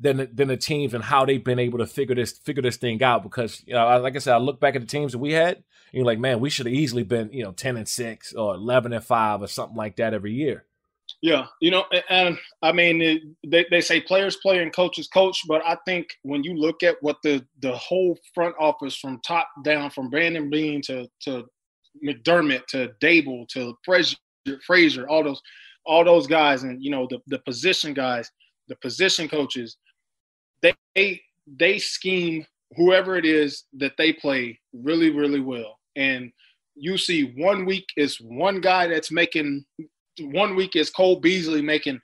than 0.00 0.28
than 0.32 0.48
the 0.48 0.56
teams 0.56 0.94
and 0.94 1.04
how 1.04 1.24
they've 1.24 1.42
been 1.42 1.58
able 1.58 1.78
to 1.78 1.86
figure 1.86 2.14
this 2.14 2.38
figure 2.38 2.62
this 2.62 2.76
thing 2.76 3.02
out. 3.02 3.22
Because 3.22 3.62
you 3.66 3.74
know, 3.74 3.98
like 4.00 4.16
I 4.16 4.18
said, 4.18 4.34
I 4.34 4.38
look 4.38 4.60
back 4.60 4.74
at 4.74 4.80
the 4.80 4.86
teams 4.86 5.12
that 5.12 5.18
we 5.18 5.32
had, 5.32 5.56
and 5.56 5.64
you're 5.92 6.04
like, 6.04 6.18
man, 6.18 6.40
we 6.40 6.50
should 6.50 6.66
have 6.66 6.74
easily 6.74 7.02
been 7.02 7.30
you 7.32 7.44
know 7.44 7.52
ten 7.52 7.76
and 7.76 7.88
six 7.88 8.32
or 8.32 8.54
eleven 8.54 8.92
and 8.92 9.04
five 9.04 9.42
or 9.42 9.46
something 9.46 9.76
like 9.76 9.96
that 9.96 10.14
every 10.14 10.32
year. 10.32 10.64
Yeah, 11.22 11.46
you 11.60 11.70
know, 11.70 11.84
and 12.08 12.38
I 12.62 12.72
mean, 12.72 13.34
they, 13.46 13.66
they 13.70 13.80
say 13.82 14.00
players 14.00 14.36
play 14.36 14.62
and 14.62 14.72
coaches 14.72 15.06
coach, 15.08 15.42
but 15.46 15.62
I 15.66 15.76
think 15.84 16.08
when 16.22 16.42
you 16.42 16.54
look 16.54 16.82
at 16.82 16.96
what 17.02 17.18
the 17.22 17.44
the 17.60 17.76
whole 17.76 18.18
front 18.34 18.54
office 18.58 18.96
from 18.96 19.20
top 19.26 19.46
down, 19.62 19.90
from 19.90 20.08
Brandon 20.08 20.48
Beane 20.48 20.80
to 20.86 21.06
to 21.24 21.44
McDermott 22.02 22.66
to 22.68 22.92
Daboll 23.02 23.46
to 23.48 23.76
Frazier, 23.84 24.16
Frazier, 24.66 25.06
all 25.08 25.22
those 25.22 25.42
all 25.84 26.04
those 26.04 26.26
guys, 26.26 26.62
and 26.62 26.82
you 26.82 26.90
know 26.90 27.06
the 27.10 27.18
the 27.26 27.38
position 27.40 27.92
guys, 27.92 28.30
the 28.68 28.76
position 28.76 29.28
coaches, 29.28 29.76
they 30.62 31.20
they 31.58 31.78
scheme 31.78 32.46
whoever 32.76 33.16
it 33.16 33.26
is 33.26 33.64
that 33.74 33.92
they 33.98 34.14
play 34.14 34.58
really 34.72 35.10
really 35.10 35.40
well, 35.40 35.78
and 35.96 36.32
you 36.76 36.96
see 36.96 37.34
one 37.36 37.66
week 37.66 37.84
is 37.98 38.16
one 38.22 38.62
guy 38.62 38.86
that's 38.86 39.12
making 39.12 39.62
one 40.24 40.56
week 40.56 40.76
is 40.76 40.90
Cole 40.90 41.20
Beasley 41.20 41.62
making 41.62 42.00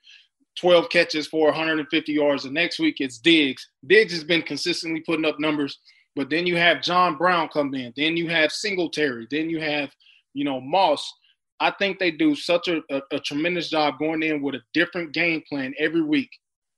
12 0.58 0.88
catches 0.88 1.26
for 1.26 1.46
150 1.46 2.12
yards. 2.12 2.44
The 2.44 2.50
next 2.50 2.78
week 2.78 2.96
it's 3.00 3.18
Diggs. 3.18 3.68
Diggs 3.86 4.12
has 4.12 4.24
been 4.24 4.42
consistently 4.42 5.00
putting 5.00 5.24
up 5.24 5.38
numbers, 5.38 5.78
but 6.14 6.30
then 6.30 6.46
you 6.46 6.56
have 6.56 6.82
John 6.82 7.16
Brown 7.16 7.48
come 7.48 7.74
in. 7.74 7.92
Then 7.96 8.16
you 8.16 8.28
have 8.28 8.50
Singletary. 8.50 9.26
Then 9.30 9.50
you 9.50 9.60
have, 9.60 9.90
you 10.34 10.44
know, 10.44 10.60
Moss. 10.60 11.12
I 11.60 11.70
think 11.78 11.98
they 11.98 12.10
do 12.10 12.34
such 12.34 12.68
a, 12.68 12.82
a, 12.90 13.00
a 13.12 13.20
tremendous 13.20 13.70
job 13.70 13.98
going 13.98 14.22
in 14.22 14.42
with 14.42 14.54
a 14.54 14.60
different 14.74 15.12
game 15.12 15.42
plan 15.48 15.74
every 15.78 16.02
week. 16.02 16.30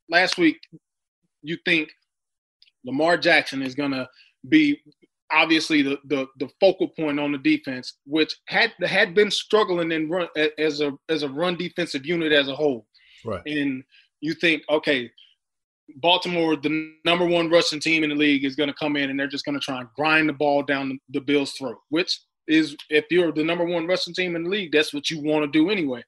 Last 0.08 0.38
week, 0.38 0.58
you 1.42 1.56
think 1.64 1.90
Lamar 2.84 3.16
Jackson 3.16 3.62
is 3.62 3.74
going 3.74 3.90
to 3.90 4.08
be 4.48 4.80
obviously 5.30 5.82
the, 5.82 5.98
the 6.06 6.26
the 6.38 6.48
focal 6.58 6.88
point 6.88 7.20
on 7.20 7.32
the 7.32 7.38
defense, 7.38 7.98
which 8.06 8.34
had 8.46 8.72
had 8.82 9.14
been 9.14 9.30
struggling 9.30 9.92
in 9.92 10.08
run 10.08 10.28
as 10.58 10.80
a 10.80 10.92
as 11.08 11.22
a 11.22 11.28
run 11.28 11.56
defensive 11.56 12.06
unit 12.06 12.32
as 12.32 12.48
a 12.48 12.54
whole. 12.54 12.86
Right. 13.24 13.42
And 13.46 13.84
you 14.20 14.34
think, 14.34 14.62
okay, 14.70 15.10
Baltimore, 15.96 16.56
the 16.56 16.92
number 17.04 17.26
one 17.26 17.50
rushing 17.50 17.80
team 17.80 18.04
in 18.04 18.10
the 18.10 18.16
league, 18.16 18.44
is 18.44 18.56
going 18.56 18.68
to 18.68 18.74
come 18.74 18.96
in 18.96 19.10
and 19.10 19.18
they're 19.18 19.26
just 19.26 19.44
going 19.44 19.58
to 19.58 19.64
try 19.64 19.80
and 19.80 19.88
grind 19.94 20.28
the 20.28 20.32
ball 20.32 20.62
down 20.62 20.88
the, 20.88 20.98
the 21.18 21.20
Bills' 21.20 21.52
throat. 21.52 21.78
Which 21.90 22.20
is, 22.46 22.76
if 22.88 23.04
you're 23.10 23.32
the 23.32 23.44
number 23.44 23.64
one 23.64 23.86
rushing 23.86 24.14
team 24.14 24.34
in 24.34 24.44
the 24.44 24.50
league, 24.50 24.72
that's 24.72 24.94
what 24.94 25.10
you 25.10 25.22
want 25.22 25.44
to 25.44 25.58
do 25.58 25.70
anyway. 25.70 26.02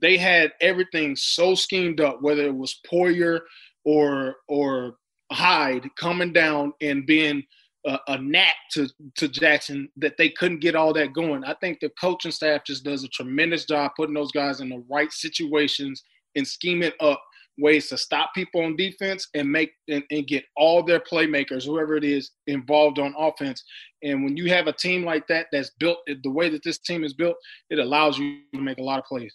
They 0.00 0.16
had 0.16 0.52
everything 0.60 1.14
so 1.16 1.54
schemed 1.54 2.00
up, 2.00 2.22
whether 2.22 2.42
it 2.42 2.56
was 2.56 2.80
Poyer 2.90 3.40
or 3.84 4.36
or 4.48 4.96
Hyde 5.30 5.88
coming 5.96 6.32
down 6.32 6.72
and 6.80 7.06
being– 7.06 7.44
a, 7.86 7.98
a 8.08 8.18
knack 8.18 8.54
to 8.72 8.88
to 9.16 9.28
Jackson 9.28 9.88
that 9.96 10.16
they 10.16 10.30
couldn't 10.30 10.60
get 10.60 10.76
all 10.76 10.92
that 10.94 11.12
going. 11.12 11.44
I 11.44 11.54
think 11.54 11.80
the 11.80 11.90
coaching 12.00 12.32
staff 12.32 12.62
just 12.64 12.84
does 12.84 13.04
a 13.04 13.08
tremendous 13.08 13.64
job 13.64 13.92
putting 13.96 14.14
those 14.14 14.32
guys 14.32 14.60
in 14.60 14.68
the 14.68 14.84
right 14.90 15.12
situations 15.12 16.02
and 16.36 16.46
scheming 16.46 16.92
up 17.00 17.22
ways 17.58 17.88
to 17.88 17.96
stop 17.96 18.34
people 18.34 18.62
on 18.62 18.76
defense 18.76 19.28
and 19.34 19.50
make 19.50 19.72
and, 19.88 20.02
and, 20.10 20.26
get 20.26 20.44
all 20.56 20.82
their 20.82 21.00
playmakers, 21.00 21.64
whoever 21.64 21.96
it 21.96 22.04
is, 22.04 22.32
involved 22.46 22.98
on 22.98 23.14
offense. 23.16 23.62
And 24.02 24.24
when 24.24 24.36
you 24.36 24.50
have 24.50 24.66
a 24.66 24.72
team 24.72 25.04
like 25.04 25.26
that 25.28 25.46
that's 25.52 25.70
built 25.78 25.98
the 26.06 26.30
way 26.30 26.48
that 26.48 26.64
this 26.64 26.78
team 26.78 27.04
is 27.04 27.14
built, 27.14 27.36
it 27.70 27.78
allows 27.78 28.18
you 28.18 28.40
to 28.54 28.60
make 28.60 28.78
a 28.78 28.82
lot 28.82 28.98
of 28.98 29.04
plays. 29.04 29.34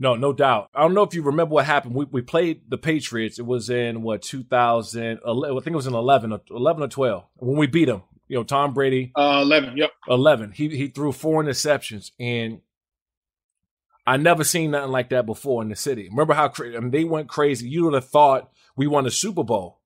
No, 0.00 0.16
no 0.16 0.32
doubt. 0.32 0.70
I 0.74 0.80
don't 0.80 0.94
know 0.94 1.02
if 1.02 1.12
you 1.12 1.22
remember 1.22 1.54
what 1.54 1.66
happened. 1.66 1.94
We 1.94 2.06
we 2.06 2.22
played 2.22 2.62
the 2.70 2.78
Patriots. 2.78 3.38
It 3.38 3.44
was 3.44 3.68
in 3.68 4.00
what 4.02 4.22
2011. 4.22 5.22
I 5.22 5.60
think 5.60 5.74
it 5.74 5.76
was 5.76 5.86
in 5.86 5.94
11 5.94 6.32
or 6.32 6.40
11 6.50 6.82
or 6.82 6.88
12 6.88 7.24
when 7.36 7.58
we 7.58 7.66
beat 7.66 7.84
them. 7.84 8.02
You 8.26 8.38
know, 8.38 8.44
Tom 8.44 8.72
Brady. 8.72 9.12
Uh, 9.14 9.40
11. 9.42 9.76
Yep. 9.76 9.90
11. 10.08 10.52
He 10.52 10.68
he 10.70 10.88
threw 10.88 11.12
four 11.12 11.44
interceptions, 11.44 12.12
and 12.18 12.62
I 14.06 14.16
never 14.16 14.42
seen 14.42 14.70
nothing 14.70 14.90
like 14.90 15.10
that 15.10 15.26
before 15.26 15.62
in 15.62 15.68
the 15.68 15.76
city. 15.76 16.08
Remember 16.08 16.32
how 16.32 16.48
crazy? 16.48 16.76
I 16.78 16.80
mean, 16.80 16.92
they 16.92 17.04
went 17.04 17.28
crazy. 17.28 17.68
You 17.68 17.84
would 17.84 17.94
have 17.94 18.08
thought 18.08 18.50
we 18.76 18.86
won 18.86 19.06
a 19.06 19.10
Super 19.10 19.44
Bowl. 19.44 19.80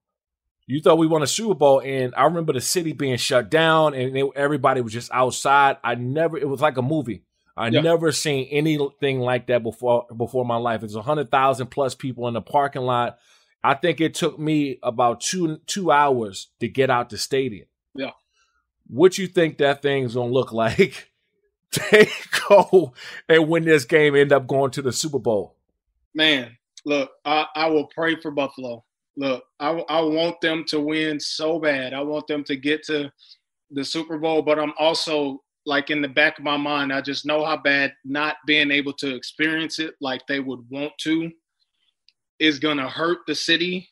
You 0.69 0.81
thought 0.81 0.99
we 0.99 1.09
won 1.09 1.23
a 1.23 1.27
Super 1.27 1.55
Bowl, 1.55 1.81
and 1.81 2.15
I 2.15 2.25
remember 2.25 2.53
the 2.53 2.61
city 2.61 2.93
being 2.93 3.17
shut 3.17 3.51
down, 3.51 3.95
and 3.95 4.15
they, 4.15 4.23
everybody 4.37 4.81
was 4.81 4.93
just 4.93 5.11
outside. 5.13 5.79
I 5.83 5.97
never. 5.97 6.39
It 6.39 6.49
was 6.49 6.61
like 6.61 6.77
a 6.77 6.83
movie. 6.83 7.25
I 7.57 7.69
yeah. 7.69 7.81
never 7.81 8.11
seen 8.11 8.49
anything 8.51 9.21
like 9.21 9.47
that 9.47 9.63
before 9.63 10.07
before 10.17 10.45
my 10.45 10.57
life. 10.57 10.83
It's 10.83 10.95
a 10.95 11.03
hundred 11.03 11.31
thousand 11.31 11.69
plus 11.69 11.95
people 11.95 12.27
in 12.29 12.35
the 12.35 12.43
parking 12.43 12.83
lot. 12.83 13.19
I 13.63 13.75
think 13.75 14.01
it 14.01 14.15
took 14.15 14.39
me 14.39 14.79
about 14.83 15.21
two 15.21 15.59
two 15.67 15.91
hours 15.91 16.49
to 16.61 16.69
get 16.69 16.91
out 16.91 17.11
the 17.11 17.19
stadium. 17.19 17.67
Yeah. 17.95 18.11
What 18.89 19.19
you 19.19 19.27
think 19.27 19.59
that 19.59 19.83
thing's 19.83 20.15
gonna 20.15 20.33
look 20.33 20.53
like? 20.53 21.11
they 21.91 22.09
go 22.49 22.93
and 23.29 23.49
win 23.49 23.65
this 23.65 23.85
game, 23.85 24.15
end 24.15 24.33
up 24.33 24.47
going 24.47 24.71
to 24.73 24.83
the 24.83 24.93
Super 24.93 25.19
Bowl. 25.19 25.57
Man, 26.15 26.57
look, 26.85 27.11
I, 27.25 27.47
I 27.55 27.67
will 27.69 27.87
pray 27.87 28.17
for 28.21 28.31
Buffalo. 28.31 28.85
look, 29.17 29.45
I, 29.59 29.71
I 29.71 30.01
want 30.03 30.41
them 30.41 30.65
to 30.69 30.81
win 30.81 31.19
so 31.19 31.59
bad. 31.59 31.95
I 31.95 32.01
want 32.03 32.27
them 32.27 32.45
to 32.45 32.57
get 32.57 32.85
to 32.85 33.13
the 33.71 33.85
Super 33.85 34.19
Bowl, 34.19 34.43
but 34.43 34.59
I'm 34.59 34.73
also 34.79 35.43
like 35.67 35.91
in 35.91 36.03
the 36.03 36.09
back 36.09 36.39
of 36.39 36.45
my 36.45 36.57
mind, 36.57 36.93
I 36.93 37.01
just 37.01 37.27
know 37.27 37.45
how 37.45 37.57
bad 37.57 37.93
not 38.05 38.37
being 38.47 38.71
able 38.71 38.93
to 38.95 39.15
experience 39.15 39.79
it 39.79 39.95
like 40.01 40.27
they 40.27 40.41
would 40.41 40.61
want 40.71 40.93
to 41.01 41.31
is 42.39 42.59
going 42.59 42.79
to 42.79 42.89
hurt 42.89 43.19
the 43.27 43.35
city, 43.35 43.89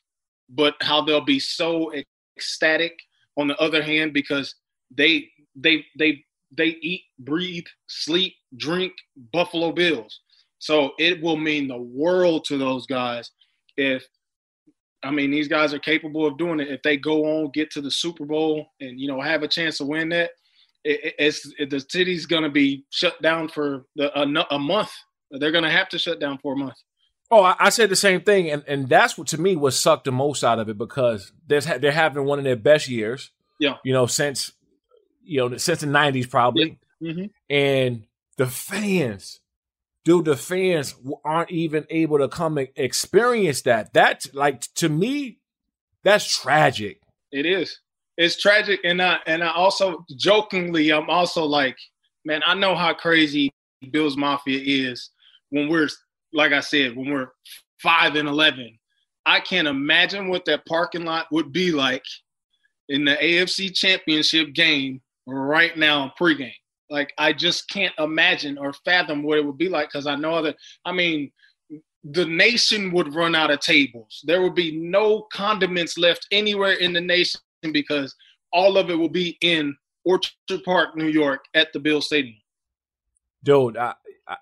but 0.49 0.75
how 0.81 1.01
they'll 1.01 1.21
be 1.21 1.39
so 1.39 1.91
ecstatic 2.37 2.93
on 3.37 3.47
the 3.47 3.57
other 3.57 3.81
hand 3.81 4.13
because 4.13 4.55
they 4.95 5.29
they 5.55 5.85
they 5.97 6.23
they 6.55 6.77
eat, 6.81 7.01
breathe, 7.19 7.65
sleep, 7.87 8.33
drink 8.57 8.93
Buffalo 9.31 9.71
Bills. 9.71 10.19
So 10.59 10.91
it 10.99 11.21
will 11.21 11.37
mean 11.37 11.67
the 11.67 11.81
world 11.81 12.45
to 12.45 12.57
those 12.57 12.85
guys 12.85 13.31
if 13.75 14.05
I 15.03 15.11
mean 15.11 15.31
these 15.31 15.47
guys 15.47 15.73
are 15.73 15.79
capable 15.79 16.25
of 16.25 16.37
doing 16.37 16.59
it. 16.59 16.69
If 16.69 16.81
they 16.83 16.95
go 16.95 17.25
on, 17.25 17.51
get 17.53 17.71
to 17.71 17.81
the 17.81 17.91
Super 17.91 18.25
Bowl, 18.25 18.67
and 18.79 18.99
you 18.99 19.07
know 19.07 19.19
have 19.19 19.43
a 19.43 19.47
chance 19.47 19.77
to 19.79 19.85
win 19.85 20.09
that, 20.09 20.31
it, 20.83 21.15
it's 21.19 21.51
it, 21.57 21.69
the 21.69 21.79
city's 21.79 22.25
going 22.25 22.43
to 22.43 22.49
be 22.49 22.85
shut 22.89 23.21
down 23.21 23.47
for 23.47 23.85
the, 23.95 24.17
a, 24.19 24.45
a 24.51 24.59
month. 24.59 24.91
They're 25.31 25.51
going 25.51 25.63
to 25.63 25.71
have 25.71 25.89
to 25.89 25.99
shut 25.99 26.19
down 26.19 26.37
for 26.37 26.53
a 26.53 26.57
month. 26.57 26.75
Oh, 27.31 27.41
I, 27.41 27.55
I, 27.59 27.69
said 27.69 27.89
the 27.89 27.95
same 27.95 28.21
thing, 28.21 28.51
and, 28.51 28.63
and 28.67 28.87
that's 28.87 29.17
what 29.17 29.27
to 29.29 29.41
me 29.41 29.55
was 29.55 29.79
sucked 29.79 30.05
the 30.05 30.11
most 30.11 30.43
out 30.43 30.59
of 30.59 30.69
it 30.69 30.77
because 30.77 31.31
there's 31.47 31.65
they're 31.65 31.91
having 31.91 32.25
one 32.25 32.37
of 32.37 32.45
their 32.45 32.55
best 32.55 32.87
years. 32.87 33.31
Yeah, 33.59 33.77
you 33.83 33.93
know 33.93 34.05
since 34.05 34.51
you 35.23 35.39
know 35.49 35.57
since 35.57 35.81
the 35.81 35.87
'90s 35.87 36.29
probably, 36.29 36.77
yeah. 36.99 37.11
mm-hmm. 37.11 37.25
and 37.49 38.03
the 38.37 38.45
fans, 38.45 39.39
dude, 40.05 40.25
the 40.25 40.37
fans 40.37 40.95
aren't 41.25 41.51
even 41.51 41.87
able 41.89 42.19
to 42.19 42.27
come 42.27 42.57
and 42.57 42.67
experience 42.75 43.61
that. 43.63 43.93
That 43.93 44.25
like 44.33 44.61
to 44.75 44.89
me, 44.89 45.39
that's 46.03 46.39
tragic. 46.39 46.99
It 47.31 47.47
is. 47.47 47.79
It's 48.17 48.39
tragic, 48.39 48.79
and 48.83 49.01
I 49.01 49.19
and 49.25 49.43
I 49.43 49.51
also 49.51 50.05
jokingly, 50.15 50.91
I'm 50.91 51.09
also 51.09 51.43
like, 51.43 51.77
man, 52.25 52.41
I 52.45 52.53
know 52.53 52.75
how 52.75 52.93
crazy 52.93 53.51
Bills 53.91 54.17
Mafia 54.17 54.59
is 54.63 55.09
when 55.49 55.69
we're 55.69 55.89
like 56.33 56.51
I 56.51 56.59
said, 56.59 56.95
when 56.95 57.11
we're 57.11 57.29
five 57.81 58.15
and 58.15 58.27
eleven. 58.27 58.77
I 59.25 59.39
can't 59.39 59.67
imagine 59.69 60.27
what 60.27 60.43
that 60.45 60.65
parking 60.65 61.05
lot 61.05 61.27
would 61.31 61.53
be 61.53 61.71
like 61.71 62.03
in 62.89 63.05
the 63.05 63.15
AFC 63.15 63.73
Championship 63.73 64.53
game 64.53 65.01
right 65.25 65.77
now 65.77 66.13
pregame. 66.19 66.53
Like 66.89 67.13
I 67.17 67.33
just 67.33 67.69
can't 67.69 67.93
imagine 67.99 68.57
or 68.57 68.73
fathom 68.85 69.23
what 69.23 69.37
it 69.37 69.45
would 69.45 69.57
be 69.57 69.69
like 69.69 69.89
because 69.89 70.07
I 70.07 70.15
know 70.15 70.41
that 70.41 70.57
I 70.85 70.91
mean 70.91 71.31
the 72.03 72.25
nation 72.25 72.91
would 72.91 73.15
run 73.15 73.33
out 73.33 73.49
of 73.49 73.61
tables. 73.61 74.21
There 74.25 74.41
would 74.41 74.55
be 74.55 74.77
no 74.77 75.27
condiments 75.33 75.97
left 75.97 76.27
anywhere 76.31 76.73
in 76.73 76.91
the 76.91 77.01
nation 77.01 77.39
because 77.71 78.15
all 78.51 78.77
of 78.77 78.89
it 78.89 78.95
will 78.95 79.09
be 79.09 79.37
in 79.41 79.75
Orchard 80.05 80.63
Park, 80.65 80.95
New 80.95 81.07
York, 81.07 81.45
at 81.53 81.71
the 81.73 81.79
Bill 81.79 82.01
Stadium. 82.01 82.35
Dude, 83.43 83.77
I 83.77 83.93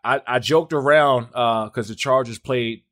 I, 0.04 0.22
I 0.28 0.40
joked 0.40 0.74
around 0.74 1.28
because 1.28 1.90
uh, 1.90 1.94
the 1.94 1.96
Chargers 1.96 2.40
played 2.40 2.84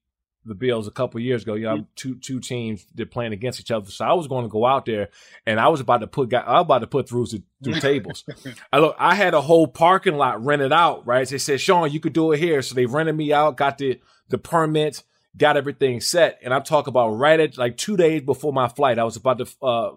the 0.46 0.56
Bills 0.56 0.88
a 0.88 0.92
couple 0.92 1.20
years 1.20 1.44
ago. 1.44 1.54
You 1.54 1.66
know, 1.66 1.86
two 1.96 2.16
two 2.16 2.40
teams 2.40 2.86
they're 2.94 3.06
playing 3.06 3.34
against 3.34 3.60
each 3.60 3.72
other. 3.72 3.90
So 3.90 4.06
I 4.06 4.14
was 4.14 4.28
going 4.28 4.44
to 4.46 4.50
go 4.50 4.66
out 4.66 4.86
there, 4.86 5.10
and 5.46 5.60
I 5.60 5.68
was 5.68 5.80
about 5.80 6.00
to 6.00 6.08
put 6.08 6.34
I 6.34 6.54
was 6.54 6.62
about 6.64 6.80
to 6.80 6.88
put 6.88 7.08
through 7.08 7.28
through 7.28 7.74
tables. 7.80 8.26
I 8.72 8.80
look, 8.80 8.96
I 9.00 9.16
had 9.16 9.34
a 9.34 9.42
whole 9.42 9.68
parking 9.68 10.16
lot 10.16 10.44
rented 10.44 10.74
out. 10.74 11.06
Right? 11.06 11.28
They 11.28 11.38
said, 11.38 11.62
Sean, 11.62 11.92
you 11.92 12.00
could 12.00 12.14
do 12.14 12.32
it 12.32 12.40
here. 12.40 12.62
So 12.62 12.76
they 12.76 12.86
rented 12.86 13.16
me 13.16 13.32
out, 13.32 13.58
got 13.58 13.78
the 13.78 14.00
the 14.30 14.38
permits, 14.38 15.04
got 15.38 15.58
everything 15.58 16.02
set, 16.02 16.40
and 16.44 16.54
I'm 16.54 16.64
talking 16.64 16.92
about 16.92 17.10
right 17.10 17.40
at 17.40 17.58
like 17.58 17.78
two 17.78 17.98
days 17.98 18.22
before 18.22 18.54
my 18.54 18.68
flight. 18.68 19.00
I 19.00 19.04
was 19.04 19.16
about 19.16 19.38
to 19.40 19.48
uh 19.62 19.92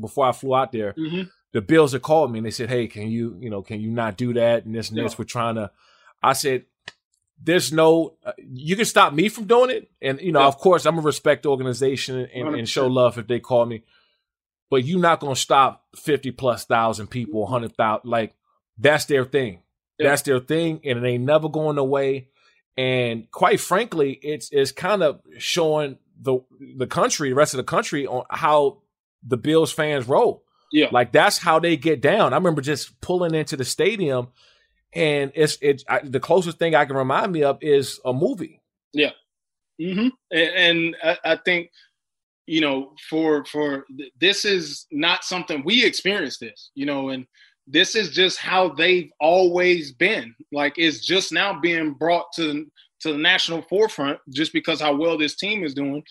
before 0.00 0.26
I 0.26 0.32
flew 0.32 0.54
out 0.54 0.72
there. 0.72 0.92
Mm-hmm. 0.94 1.22
The 1.52 1.60
Bills 1.60 1.92
had 1.92 2.02
called 2.02 2.32
me 2.32 2.38
and 2.38 2.46
they 2.46 2.50
said, 2.50 2.68
"Hey, 2.68 2.88
can 2.88 3.08
you 3.08 3.36
you 3.40 3.50
know 3.50 3.62
can 3.62 3.80
you 3.80 3.90
not 3.90 4.16
do 4.16 4.32
that 4.34 4.64
and 4.64 4.74
this 4.74 4.90
and 4.90 4.98
this? 4.98 5.18
We're 5.18 5.24
trying 5.24 5.54
to." 5.56 5.70
I 6.22 6.32
said, 6.32 6.64
there's 7.42 7.72
no, 7.72 8.16
uh, 8.24 8.32
you 8.38 8.76
can 8.76 8.84
stop 8.84 9.12
me 9.12 9.28
from 9.28 9.44
doing 9.44 9.70
it. 9.70 9.90
And, 10.00 10.20
you 10.20 10.32
know, 10.32 10.40
yeah. 10.40 10.46
of 10.46 10.58
course, 10.58 10.86
I'm 10.86 10.96
to 10.96 11.02
respect 11.02 11.42
the 11.42 11.50
organization 11.50 12.28
and, 12.34 12.54
and, 12.54 12.68
show 12.68 12.86
love 12.86 13.18
if 13.18 13.26
they 13.26 13.40
call 13.40 13.66
me. 13.66 13.82
But 14.70 14.84
you're 14.84 15.00
not 15.00 15.20
going 15.20 15.34
to 15.34 15.40
stop 15.40 15.84
50 15.96 16.30
plus 16.32 16.64
thousand 16.64 17.08
people, 17.08 17.42
100,000. 17.42 18.08
Like, 18.08 18.34
that's 18.78 19.04
their 19.04 19.24
thing. 19.24 19.60
Yeah. 19.98 20.08
That's 20.08 20.22
their 20.22 20.40
thing. 20.40 20.80
And 20.84 21.04
it 21.04 21.08
ain't 21.08 21.24
never 21.24 21.48
going 21.48 21.78
away. 21.78 22.28
And 22.76 23.30
quite 23.30 23.60
frankly, 23.60 24.18
it's 24.20 24.48
it's 24.50 24.72
kind 24.72 25.04
of 25.04 25.20
showing 25.38 25.98
the 26.20 26.40
the 26.76 26.88
country, 26.88 27.28
the 27.28 27.36
rest 27.36 27.54
of 27.54 27.58
the 27.58 27.62
country, 27.62 28.04
on 28.04 28.24
how 28.30 28.78
the 29.26 29.36
Bills 29.36 29.72
fans 29.72 30.06
roll. 30.08 30.44
Yeah, 30.72 30.88
like 30.90 31.12
that's 31.12 31.38
how 31.38 31.58
they 31.58 31.76
get 31.76 32.00
down. 32.00 32.32
I 32.32 32.36
remember 32.36 32.60
just 32.60 33.00
pulling 33.00 33.34
into 33.34 33.56
the 33.56 33.64
stadium 33.64 34.28
and 34.94 35.32
it's 35.34 35.58
it's 35.60 35.84
I, 35.88 36.00
the 36.02 36.20
closest 36.20 36.58
thing 36.58 36.74
I 36.74 36.84
can 36.84 36.96
remind 36.96 37.32
me 37.32 37.42
of 37.42 37.58
is 37.60 38.00
a 38.04 38.12
movie. 38.12 38.60
Yeah, 38.92 39.10
mm-hmm. 39.80 40.08
and, 40.30 40.50
and 40.56 40.96
I, 41.02 41.32
I, 41.32 41.36
think 41.44 41.70
you 42.46 42.60
know 42.60 42.92
for 43.08 43.44
for 43.44 43.84
this 44.20 44.44
is 44.44 44.86
not 44.92 45.24
something 45.24 45.62
we 45.64 45.84
experienced 45.84 46.40
this, 46.40 46.70
you 46.74 46.86
know, 46.86 47.08
and 47.08 47.26
this 47.66 47.96
is 47.96 48.10
just 48.10 48.38
how 48.38 48.68
they've 48.68 49.10
always 49.20 49.92
been. 49.92 50.34
Like 50.52 50.74
it's 50.76 51.04
just 51.04 51.32
now 51.32 51.58
being 51.58 51.94
brought 51.94 52.32
to 52.36 52.66
to 53.00 53.12
the 53.12 53.18
national 53.18 53.62
forefront 53.62 54.20
just 54.30 54.52
because 54.52 54.80
how 54.80 54.94
well 54.94 55.18
this 55.18 55.34
team 55.34 55.64
is 55.64 55.74
doing. 55.74 56.04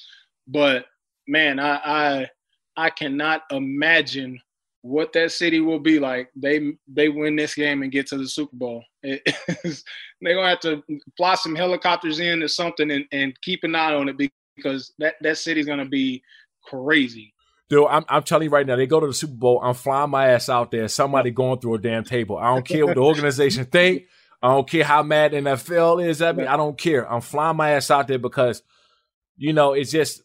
But 0.45 0.85
man, 1.25 1.57
I 1.57 1.75
I, 1.75 2.29
I 2.75 2.89
cannot 2.89 3.43
imagine 3.51 4.39
what 4.81 5.13
that 5.13 5.31
city 5.31 5.61
will 5.61 5.79
be 5.79 5.99
like. 5.99 6.29
They 6.35 6.73
they 6.87 7.09
win 7.09 7.35
this 7.35 7.55
game 7.55 7.81
and 7.81 7.91
get 7.91 8.07
to 8.07 8.17
the 8.17 8.27
Super 8.27 8.55
Bowl. 8.55 8.83
they're 9.01 9.21
gonna 10.21 10.49
have 10.49 10.59
to 10.61 10.83
fly 11.17 11.35
some 11.35 11.55
helicopters 11.55 12.19
in 12.19 12.43
or 12.43 12.47
something 12.47 12.91
and, 12.91 13.05
and 13.11 13.39
keep 13.41 13.63
an 13.63 13.75
eye 13.75 13.93
on 13.93 14.09
it 14.09 14.31
because 14.55 14.93
that 14.99 15.15
that 15.21 15.37
city's 15.37 15.65
gonna 15.65 15.85
be 15.85 16.21
crazy. 16.63 17.33
Dude, 17.69 17.87
I'm, 17.89 18.03
I'm 18.09 18.23
telling 18.23 18.45
you 18.45 18.51
right 18.51 18.67
now, 18.67 18.75
they 18.75 18.85
go 18.85 18.99
to 18.99 19.07
the 19.07 19.13
Super 19.13 19.33
Bowl. 19.33 19.61
I'm 19.63 19.73
flying 19.73 20.11
my 20.11 20.27
ass 20.27 20.49
out 20.49 20.69
there. 20.69 20.87
Somebody 20.87 21.31
going 21.31 21.59
through 21.59 21.75
a 21.75 21.79
damn 21.79 22.03
table. 22.03 22.37
I 22.37 22.53
don't 22.53 22.67
care 22.67 22.85
what 22.85 22.95
the 22.95 23.01
organization 23.01 23.65
think. 23.65 24.03
I 24.41 24.49
don't 24.49 24.69
care 24.69 24.83
how 24.83 25.03
mad 25.03 25.31
NFL 25.31 26.05
is 26.05 26.21
at 26.21 26.35
me. 26.35 26.45
I 26.45 26.57
don't 26.57 26.77
care. 26.77 27.09
I'm 27.09 27.21
flying 27.21 27.55
my 27.55 27.71
ass 27.71 27.89
out 27.89 28.09
there 28.09 28.19
because, 28.19 28.61
you 29.37 29.53
know, 29.53 29.71
it's 29.71 29.89
just 29.89 30.21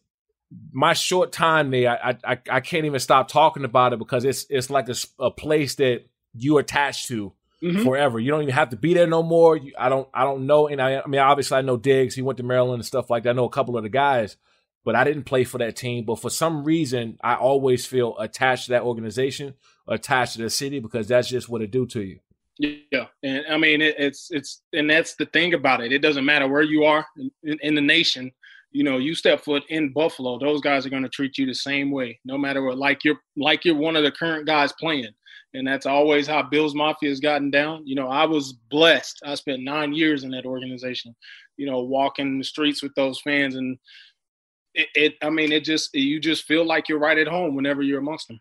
my 0.72 0.92
short 0.92 1.32
time 1.32 1.70
there, 1.70 1.90
I, 1.90 2.16
I 2.24 2.38
I 2.50 2.60
can't 2.60 2.86
even 2.86 3.00
stop 3.00 3.28
talking 3.28 3.64
about 3.64 3.92
it 3.92 3.98
because 3.98 4.24
it's 4.24 4.46
it's 4.48 4.70
like 4.70 4.88
a, 4.88 4.94
a 5.18 5.30
place 5.30 5.74
that 5.76 6.06
you 6.34 6.58
attach 6.58 7.06
to 7.08 7.32
mm-hmm. 7.62 7.84
forever. 7.84 8.18
You 8.18 8.30
don't 8.30 8.42
even 8.42 8.54
have 8.54 8.70
to 8.70 8.76
be 8.76 8.94
there 8.94 9.06
no 9.06 9.22
more. 9.22 9.56
You, 9.56 9.72
I 9.78 9.88
don't 9.88 10.08
I 10.14 10.24
don't 10.24 10.46
know, 10.46 10.68
and 10.68 10.80
I, 10.80 11.00
I 11.00 11.06
mean 11.06 11.20
obviously 11.20 11.58
I 11.58 11.62
know 11.62 11.76
Diggs. 11.76 12.14
He 12.14 12.22
went 12.22 12.38
to 12.38 12.42
Maryland 12.44 12.80
and 12.80 12.86
stuff 12.86 13.10
like 13.10 13.24
that. 13.24 13.30
I 13.30 13.34
know 13.34 13.44
a 13.44 13.50
couple 13.50 13.76
of 13.76 13.82
the 13.82 13.88
guys, 13.88 14.36
but 14.84 14.94
I 14.94 15.04
didn't 15.04 15.24
play 15.24 15.44
for 15.44 15.58
that 15.58 15.76
team. 15.76 16.04
But 16.04 16.20
for 16.20 16.30
some 16.30 16.64
reason, 16.64 17.18
I 17.22 17.34
always 17.34 17.84
feel 17.86 18.16
attached 18.18 18.66
to 18.66 18.70
that 18.72 18.82
organization, 18.82 19.54
attached 19.86 20.34
to 20.34 20.42
the 20.42 20.50
city 20.50 20.80
because 20.80 21.08
that's 21.08 21.28
just 21.28 21.48
what 21.48 21.62
it 21.62 21.70
do 21.70 21.86
to 21.86 22.02
you. 22.02 22.20
Yeah, 22.58 23.06
and 23.22 23.44
I 23.48 23.56
mean 23.56 23.80
it, 23.80 23.94
it's 23.98 24.28
it's 24.30 24.62
and 24.72 24.90
that's 24.90 25.14
the 25.14 25.26
thing 25.26 25.54
about 25.54 25.80
it. 25.80 25.92
It 25.92 26.00
doesn't 26.00 26.24
matter 26.24 26.48
where 26.48 26.62
you 26.62 26.84
are 26.84 27.06
in, 27.44 27.58
in 27.62 27.74
the 27.76 27.80
nation 27.80 28.32
you 28.70 28.84
know, 28.84 28.98
you 28.98 29.14
step 29.14 29.40
foot 29.40 29.64
in 29.68 29.92
Buffalo, 29.92 30.38
those 30.38 30.60
guys 30.60 30.84
are 30.84 30.90
going 30.90 31.02
to 31.02 31.08
treat 31.08 31.38
you 31.38 31.46
the 31.46 31.54
same 31.54 31.90
way, 31.90 32.20
no 32.24 32.36
matter 32.36 32.62
what. 32.62 32.78
Like 32.78 33.04
you're 33.04 33.20
like 33.36 33.64
you're 33.64 33.74
one 33.74 33.96
of 33.96 34.04
the 34.04 34.12
current 34.12 34.46
guys 34.46 34.72
playing, 34.72 35.12
and 35.54 35.66
that's 35.66 35.86
always 35.86 36.26
how 36.26 36.42
Bills 36.42 36.74
Mafia 36.74 37.08
has 37.08 37.20
gotten 37.20 37.50
down. 37.50 37.86
You 37.86 37.94
know, 37.94 38.08
I 38.08 38.26
was 38.26 38.52
blessed. 38.70 39.20
I 39.24 39.34
spent 39.36 39.62
nine 39.62 39.94
years 39.94 40.24
in 40.24 40.30
that 40.32 40.44
organization. 40.44 41.14
You 41.56 41.66
know, 41.66 41.80
walking 41.80 42.38
the 42.38 42.44
streets 42.44 42.82
with 42.82 42.94
those 42.94 43.20
fans, 43.20 43.54
and 43.54 43.78
it, 44.74 44.88
it 44.94 45.14
I 45.22 45.30
mean, 45.30 45.50
it 45.50 45.64
just 45.64 45.94
you 45.94 46.20
just 46.20 46.44
feel 46.44 46.64
like 46.64 46.88
you're 46.88 46.98
right 46.98 47.18
at 47.18 47.26
home 47.26 47.54
whenever 47.54 47.82
you're 47.82 48.00
amongst 48.00 48.28
them. 48.28 48.40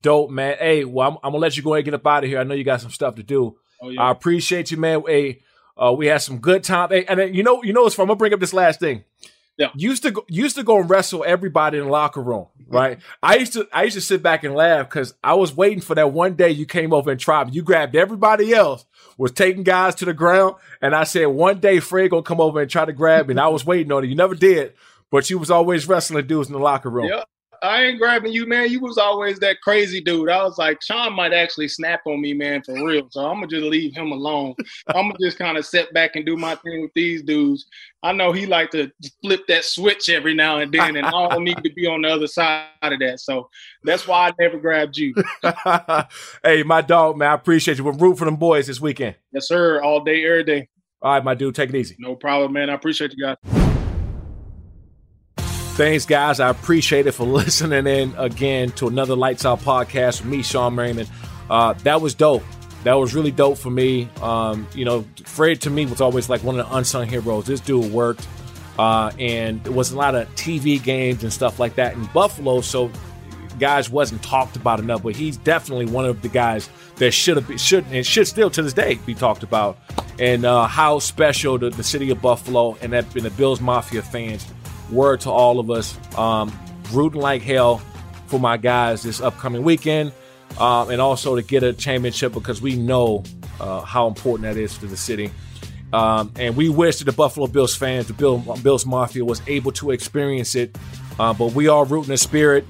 Dope, 0.00 0.30
man. 0.30 0.56
Hey, 0.58 0.84
well, 0.84 1.08
I'm, 1.08 1.16
I'm 1.24 1.32
gonna 1.32 1.38
let 1.38 1.56
you 1.56 1.62
go 1.62 1.74
ahead 1.74 1.80
and 1.80 1.86
get 1.86 1.94
up 1.94 2.06
out 2.06 2.24
of 2.24 2.30
here. 2.30 2.38
I 2.38 2.44
know 2.44 2.54
you 2.54 2.64
got 2.64 2.80
some 2.80 2.90
stuff 2.90 3.16
to 3.16 3.22
do. 3.22 3.56
Oh, 3.82 3.88
yeah. 3.88 4.02
I 4.02 4.10
appreciate 4.12 4.70
you, 4.70 4.76
man. 4.76 5.02
Hey 5.06 5.40
uh, 5.76 5.92
we 5.96 6.06
had 6.06 6.22
some 6.22 6.38
good 6.38 6.62
time, 6.62 6.90
and 6.92 7.18
then, 7.18 7.34
you 7.34 7.42
know, 7.42 7.62
you 7.62 7.72
know, 7.72 7.86
it's 7.86 7.94
from. 7.94 8.04
I'm 8.04 8.08
gonna 8.08 8.18
bring 8.18 8.32
up 8.32 8.40
this 8.40 8.52
last 8.52 8.80
thing. 8.80 9.04
Yeah, 9.56 9.68
used 9.76 10.02
to 10.02 10.10
go, 10.10 10.24
used 10.28 10.56
to 10.56 10.64
go 10.64 10.80
and 10.80 10.90
wrestle 10.90 11.24
everybody 11.24 11.78
in 11.78 11.84
the 11.84 11.90
locker 11.90 12.20
room, 12.20 12.46
right? 12.66 12.98
I 13.22 13.36
used 13.36 13.52
to 13.52 13.68
I 13.72 13.84
used 13.84 13.94
to 13.94 14.00
sit 14.00 14.20
back 14.20 14.42
and 14.42 14.54
laugh 14.54 14.88
because 14.88 15.14
I 15.22 15.34
was 15.34 15.54
waiting 15.54 15.80
for 15.80 15.94
that 15.94 16.12
one 16.12 16.34
day 16.34 16.50
you 16.50 16.66
came 16.66 16.92
over 16.92 17.10
and 17.10 17.20
tried. 17.20 17.54
You 17.54 17.62
grabbed 17.62 17.94
everybody 17.94 18.52
else, 18.52 18.84
was 19.16 19.30
taking 19.30 19.62
guys 19.62 19.94
to 19.96 20.04
the 20.04 20.12
ground, 20.12 20.56
and 20.82 20.94
I 20.94 21.04
said 21.04 21.26
one 21.26 21.60
day 21.60 21.78
Fred 21.78 22.10
gonna 22.10 22.22
come 22.22 22.40
over 22.40 22.60
and 22.60 22.70
try 22.70 22.84
to 22.84 22.92
grab 22.92 23.28
me. 23.28 23.32
And 23.32 23.40
I 23.40 23.46
was 23.46 23.64
waiting 23.64 23.92
on 23.92 24.02
it. 24.02 24.08
You 24.08 24.16
never 24.16 24.34
did, 24.34 24.74
but 25.10 25.30
you 25.30 25.38
was 25.38 25.52
always 25.52 25.86
wrestling 25.86 26.26
dudes 26.26 26.48
in 26.48 26.54
the 26.54 26.58
locker 26.58 26.90
room. 26.90 27.06
Yeah. 27.06 27.22
I 27.64 27.84
ain't 27.84 27.98
grabbing 27.98 28.32
you, 28.32 28.46
man. 28.46 28.70
You 28.70 28.80
was 28.80 28.98
always 28.98 29.38
that 29.38 29.60
crazy 29.62 30.00
dude. 30.00 30.28
I 30.28 30.44
was 30.44 30.58
like, 30.58 30.80
Shawne 30.80 31.14
might 31.14 31.32
actually 31.32 31.68
snap 31.68 32.02
on 32.06 32.20
me, 32.20 32.34
man, 32.34 32.62
for 32.62 32.74
real. 32.74 33.08
So 33.10 33.26
I'm 33.26 33.36
gonna 33.36 33.46
just 33.46 33.64
leave 33.64 33.94
him 33.94 34.12
alone. 34.12 34.54
I'm 34.88 35.08
gonna 35.08 35.18
just 35.20 35.38
kind 35.38 35.56
of 35.56 35.64
sit 35.64 35.92
back 35.94 36.14
and 36.14 36.26
do 36.26 36.36
my 36.36 36.56
thing 36.56 36.82
with 36.82 36.92
these 36.94 37.22
dudes. 37.22 37.66
I 38.02 38.12
know 38.12 38.32
he 38.32 38.44
like 38.44 38.70
to 38.72 38.90
flip 39.22 39.46
that 39.48 39.64
switch 39.64 40.10
every 40.10 40.34
now 40.34 40.58
and 40.58 40.70
then, 40.70 40.96
and 40.96 41.06
I 41.06 41.10
don't 41.10 41.42
need 41.42 41.64
to 41.64 41.72
be 41.72 41.86
on 41.86 42.02
the 42.02 42.08
other 42.08 42.26
side 42.26 42.66
of 42.82 42.98
that. 42.98 43.20
So 43.20 43.48
that's 43.82 44.06
why 44.06 44.28
I 44.28 44.32
never 44.38 44.58
grabbed 44.58 44.98
you. 44.98 45.14
hey, 46.42 46.62
my 46.64 46.82
dog, 46.82 47.16
man, 47.16 47.30
I 47.30 47.34
appreciate 47.34 47.78
you. 47.78 47.84
We're 47.84 47.92
rooting 47.92 48.16
for 48.16 48.26
them 48.26 48.36
boys 48.36 48.66
this 48.66 48.80
weekend. 48.80 49.16
Yes, 49.32 49.48
sir. 49.48 49.82
All 49.82 50.04
day, 50.04 50.24
every 50.26 50.44
day. 50.44 50.68
All 51.00 51.12
right, 51.12 51.24
my 51.24 51.34
dude, 51.34 51.54
take 51.54 51.70
it 51.70 51.76
easy. 51.76 51.96
No 51.98 52.14
problem, 52.14 52.52
man. 52.52 52.68
I 52.68 52.74
appreciate 52.74 53.14
you 53.16 53.24
guys. 53.24 53.63
Thanks, 55.74 56.06
guys. 56.06 56.38
I 56.38 56.50
appreciate 56.50 57.08
it 57.08 57.12
for 57.12 57.24
listening 57.26 57.88
in 57.88 58.14
again 58.16 58.70
to 58.72 58.86
another 58.86 59.16
Lights 59.16 59.44
Out 59.44 59.58
podcast 59.58 60.20
with 60.20 60.30
me, 60.30 60.38
Shawne 60.38 60.72
Merriman. 60.72 61.08
Uh, 61.50 61.72
that 61.82 62.00
was 62.00 62.14
dope. 62.14 62.44
That 62.84 62.94
was 62.94 63.12
really 63.12 63.32
dope 63.32 63.58
for 63.58 63.70
me. 63.70 64.08
Um, 64.22 64.68
you 64.72 64.84
know, 64.84 65.04
Fred 65.24 65.60
to 65.62 65.70
me 65.70 65.86
was 65.86 66.00
always 66.00 66.30
like 66.30 66.44
one 66.44 66.60
of 66.60 66.68
the 66.68 66.76
unsung 66.76 67.08
heroes. 67.08 67.46
This 67.46 67.58
dude 67.58 67.92
worked, 67.92 68.24
uh, 68.78 69.10
and 69.18 69.64
there 69.64 69.72
was 69.72 69.90
a 69.90 69.96
lot 69.96 70.14
of 70.14 70.32
TV 70.36 70.80
games 70.80 71.24
and 71.24 71.32
stuff 71.32 71.58
like 71.58 71.74
that 71.74 71.94
in 71.94 72.04
Buffalo. 72.14 72.60
So 72.60 72.88
guys 73.58 73.90
wasn't 73.90 74.22
talked 74.22 74.54
about 74.54 74.78
enough, 74.78 75.02
but 75.02 75.16
he's 75.16 75.38
definitely 75.38 75.86
one 75.86 76.04
of 76.04 76.22
the 76.22 76.28
guys 76.28 76.70
that 76.98 77.10
should 77.10 77.36
have 77.36 77.60
should 77.60 77.84
and 77.90 78.06
should 78.06 78.28
still 78.28 78.48
to 78.50 78.62
this 78.62 78.74
day 78.74 79.00
be 79.06 79.14
talked 79.14 79.42
about. 79.42 79.76
And 80.20 80.44
uh, 80.44 80.68
how 80.68 81.00
special 81.00 81.58
the, 81.58 81.70
the 81.70 81.82
city 81.82 82.10
of 82.10 82.22
Buffalo 82.22 82.78
and 82.80 82.92
that 82.92 83.12
and 83.16 83.24
the 83.24 83.30
Bills 83.30 83.60
Mafia 83.60 84.02
fans 84.02 84.46
were 84.90 85.16
to 85.18 85.30
all 85.30 85.58
of 85.58 85.70
us. 85.70 85.98
Um, 86.16 86.56
rooting 86.92 87.20
like 87.20 87.42
hell 87.42 87.78
for 88.26 88.38
my 88.38 88.56
guys 88.56 89.02
this 89.02 89.20
upcoming 89.20 89.62
weekend, 89.62 90.12
um, 90.58 90.90
and 90.90 91.00
also 91.00 91.36
to 91.36 91.42
get 91.42 91.62
a 91.62 91.72
championship 91.72 92.32
because 92.32 92.60
we 92.60 92.76
know 92.76 93.24
uh, 93.60 93.80
how 93.80 94.06
important 94.06 94.42
that 94.42 94.60
is 94.60 94.76
to 94.78 94.86
the 94.86 94.96
city. 94.96 95.30
Um, 95.92 96.32
and 96.36 96.56
we 96.56 96.68
wish 96.68 96.98
that 96.98 97.04
the 97.04 97.12
Buffalo 97.12 97.46
Bills 97.46 97.76
fans, 97.76 98.08
the 98.08 98.14
Bill, 98.14 98.38
Bills 98.62 98.84
Mafia, 98.84 99.24
was 99.24 99.40
able 99.46 99.70
to 99.72 99.92
experience 99.92 100.54
it. 100.56 100.76
Uh, 101.18 101.32
but 101.32 101.52
we 101.52 101.68
are 101.68 101.84
rooting 101.84 102.10
the 102.10 102.16
spirit. 102.16 102.66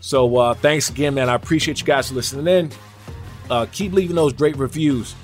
So 0.00 0.36
uh, 0.36 0.54
thanks 0.54 0.88
again, 0.88 1.14
man. 1.14 1.28
I 1.28 1.34
appreciate 1.34 1.80
you 1.80 1.86
guys 1.86 2.12
listening 2.12 2.46
in. 2.46 2.70
Uh, 3.50 3.66
keep 3.72 3.92
leaving 3.92 4.14
those 4.14 4.32
great 4.32 4.56
reviews 4.56 5.14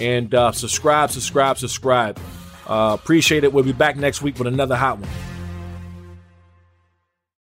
and 0.00 0.34
uh, 0.34 0.52
subscribe, 0.52 1.10
subscribe, 1.10 1.58
subscribe. 1.58 2.18
Uh, 2.66 2.96
appreciate 2.98 3.44
it. 3.44 3.52
We'll 3.52 3.64
be 3.64 3.72
back 3.72 3.96
next 3.96 4.22
week 4.22 4.38
with 4.38 4.48
another 4.48 4.74
hot 4.74 4.98
one. 4.98 5.08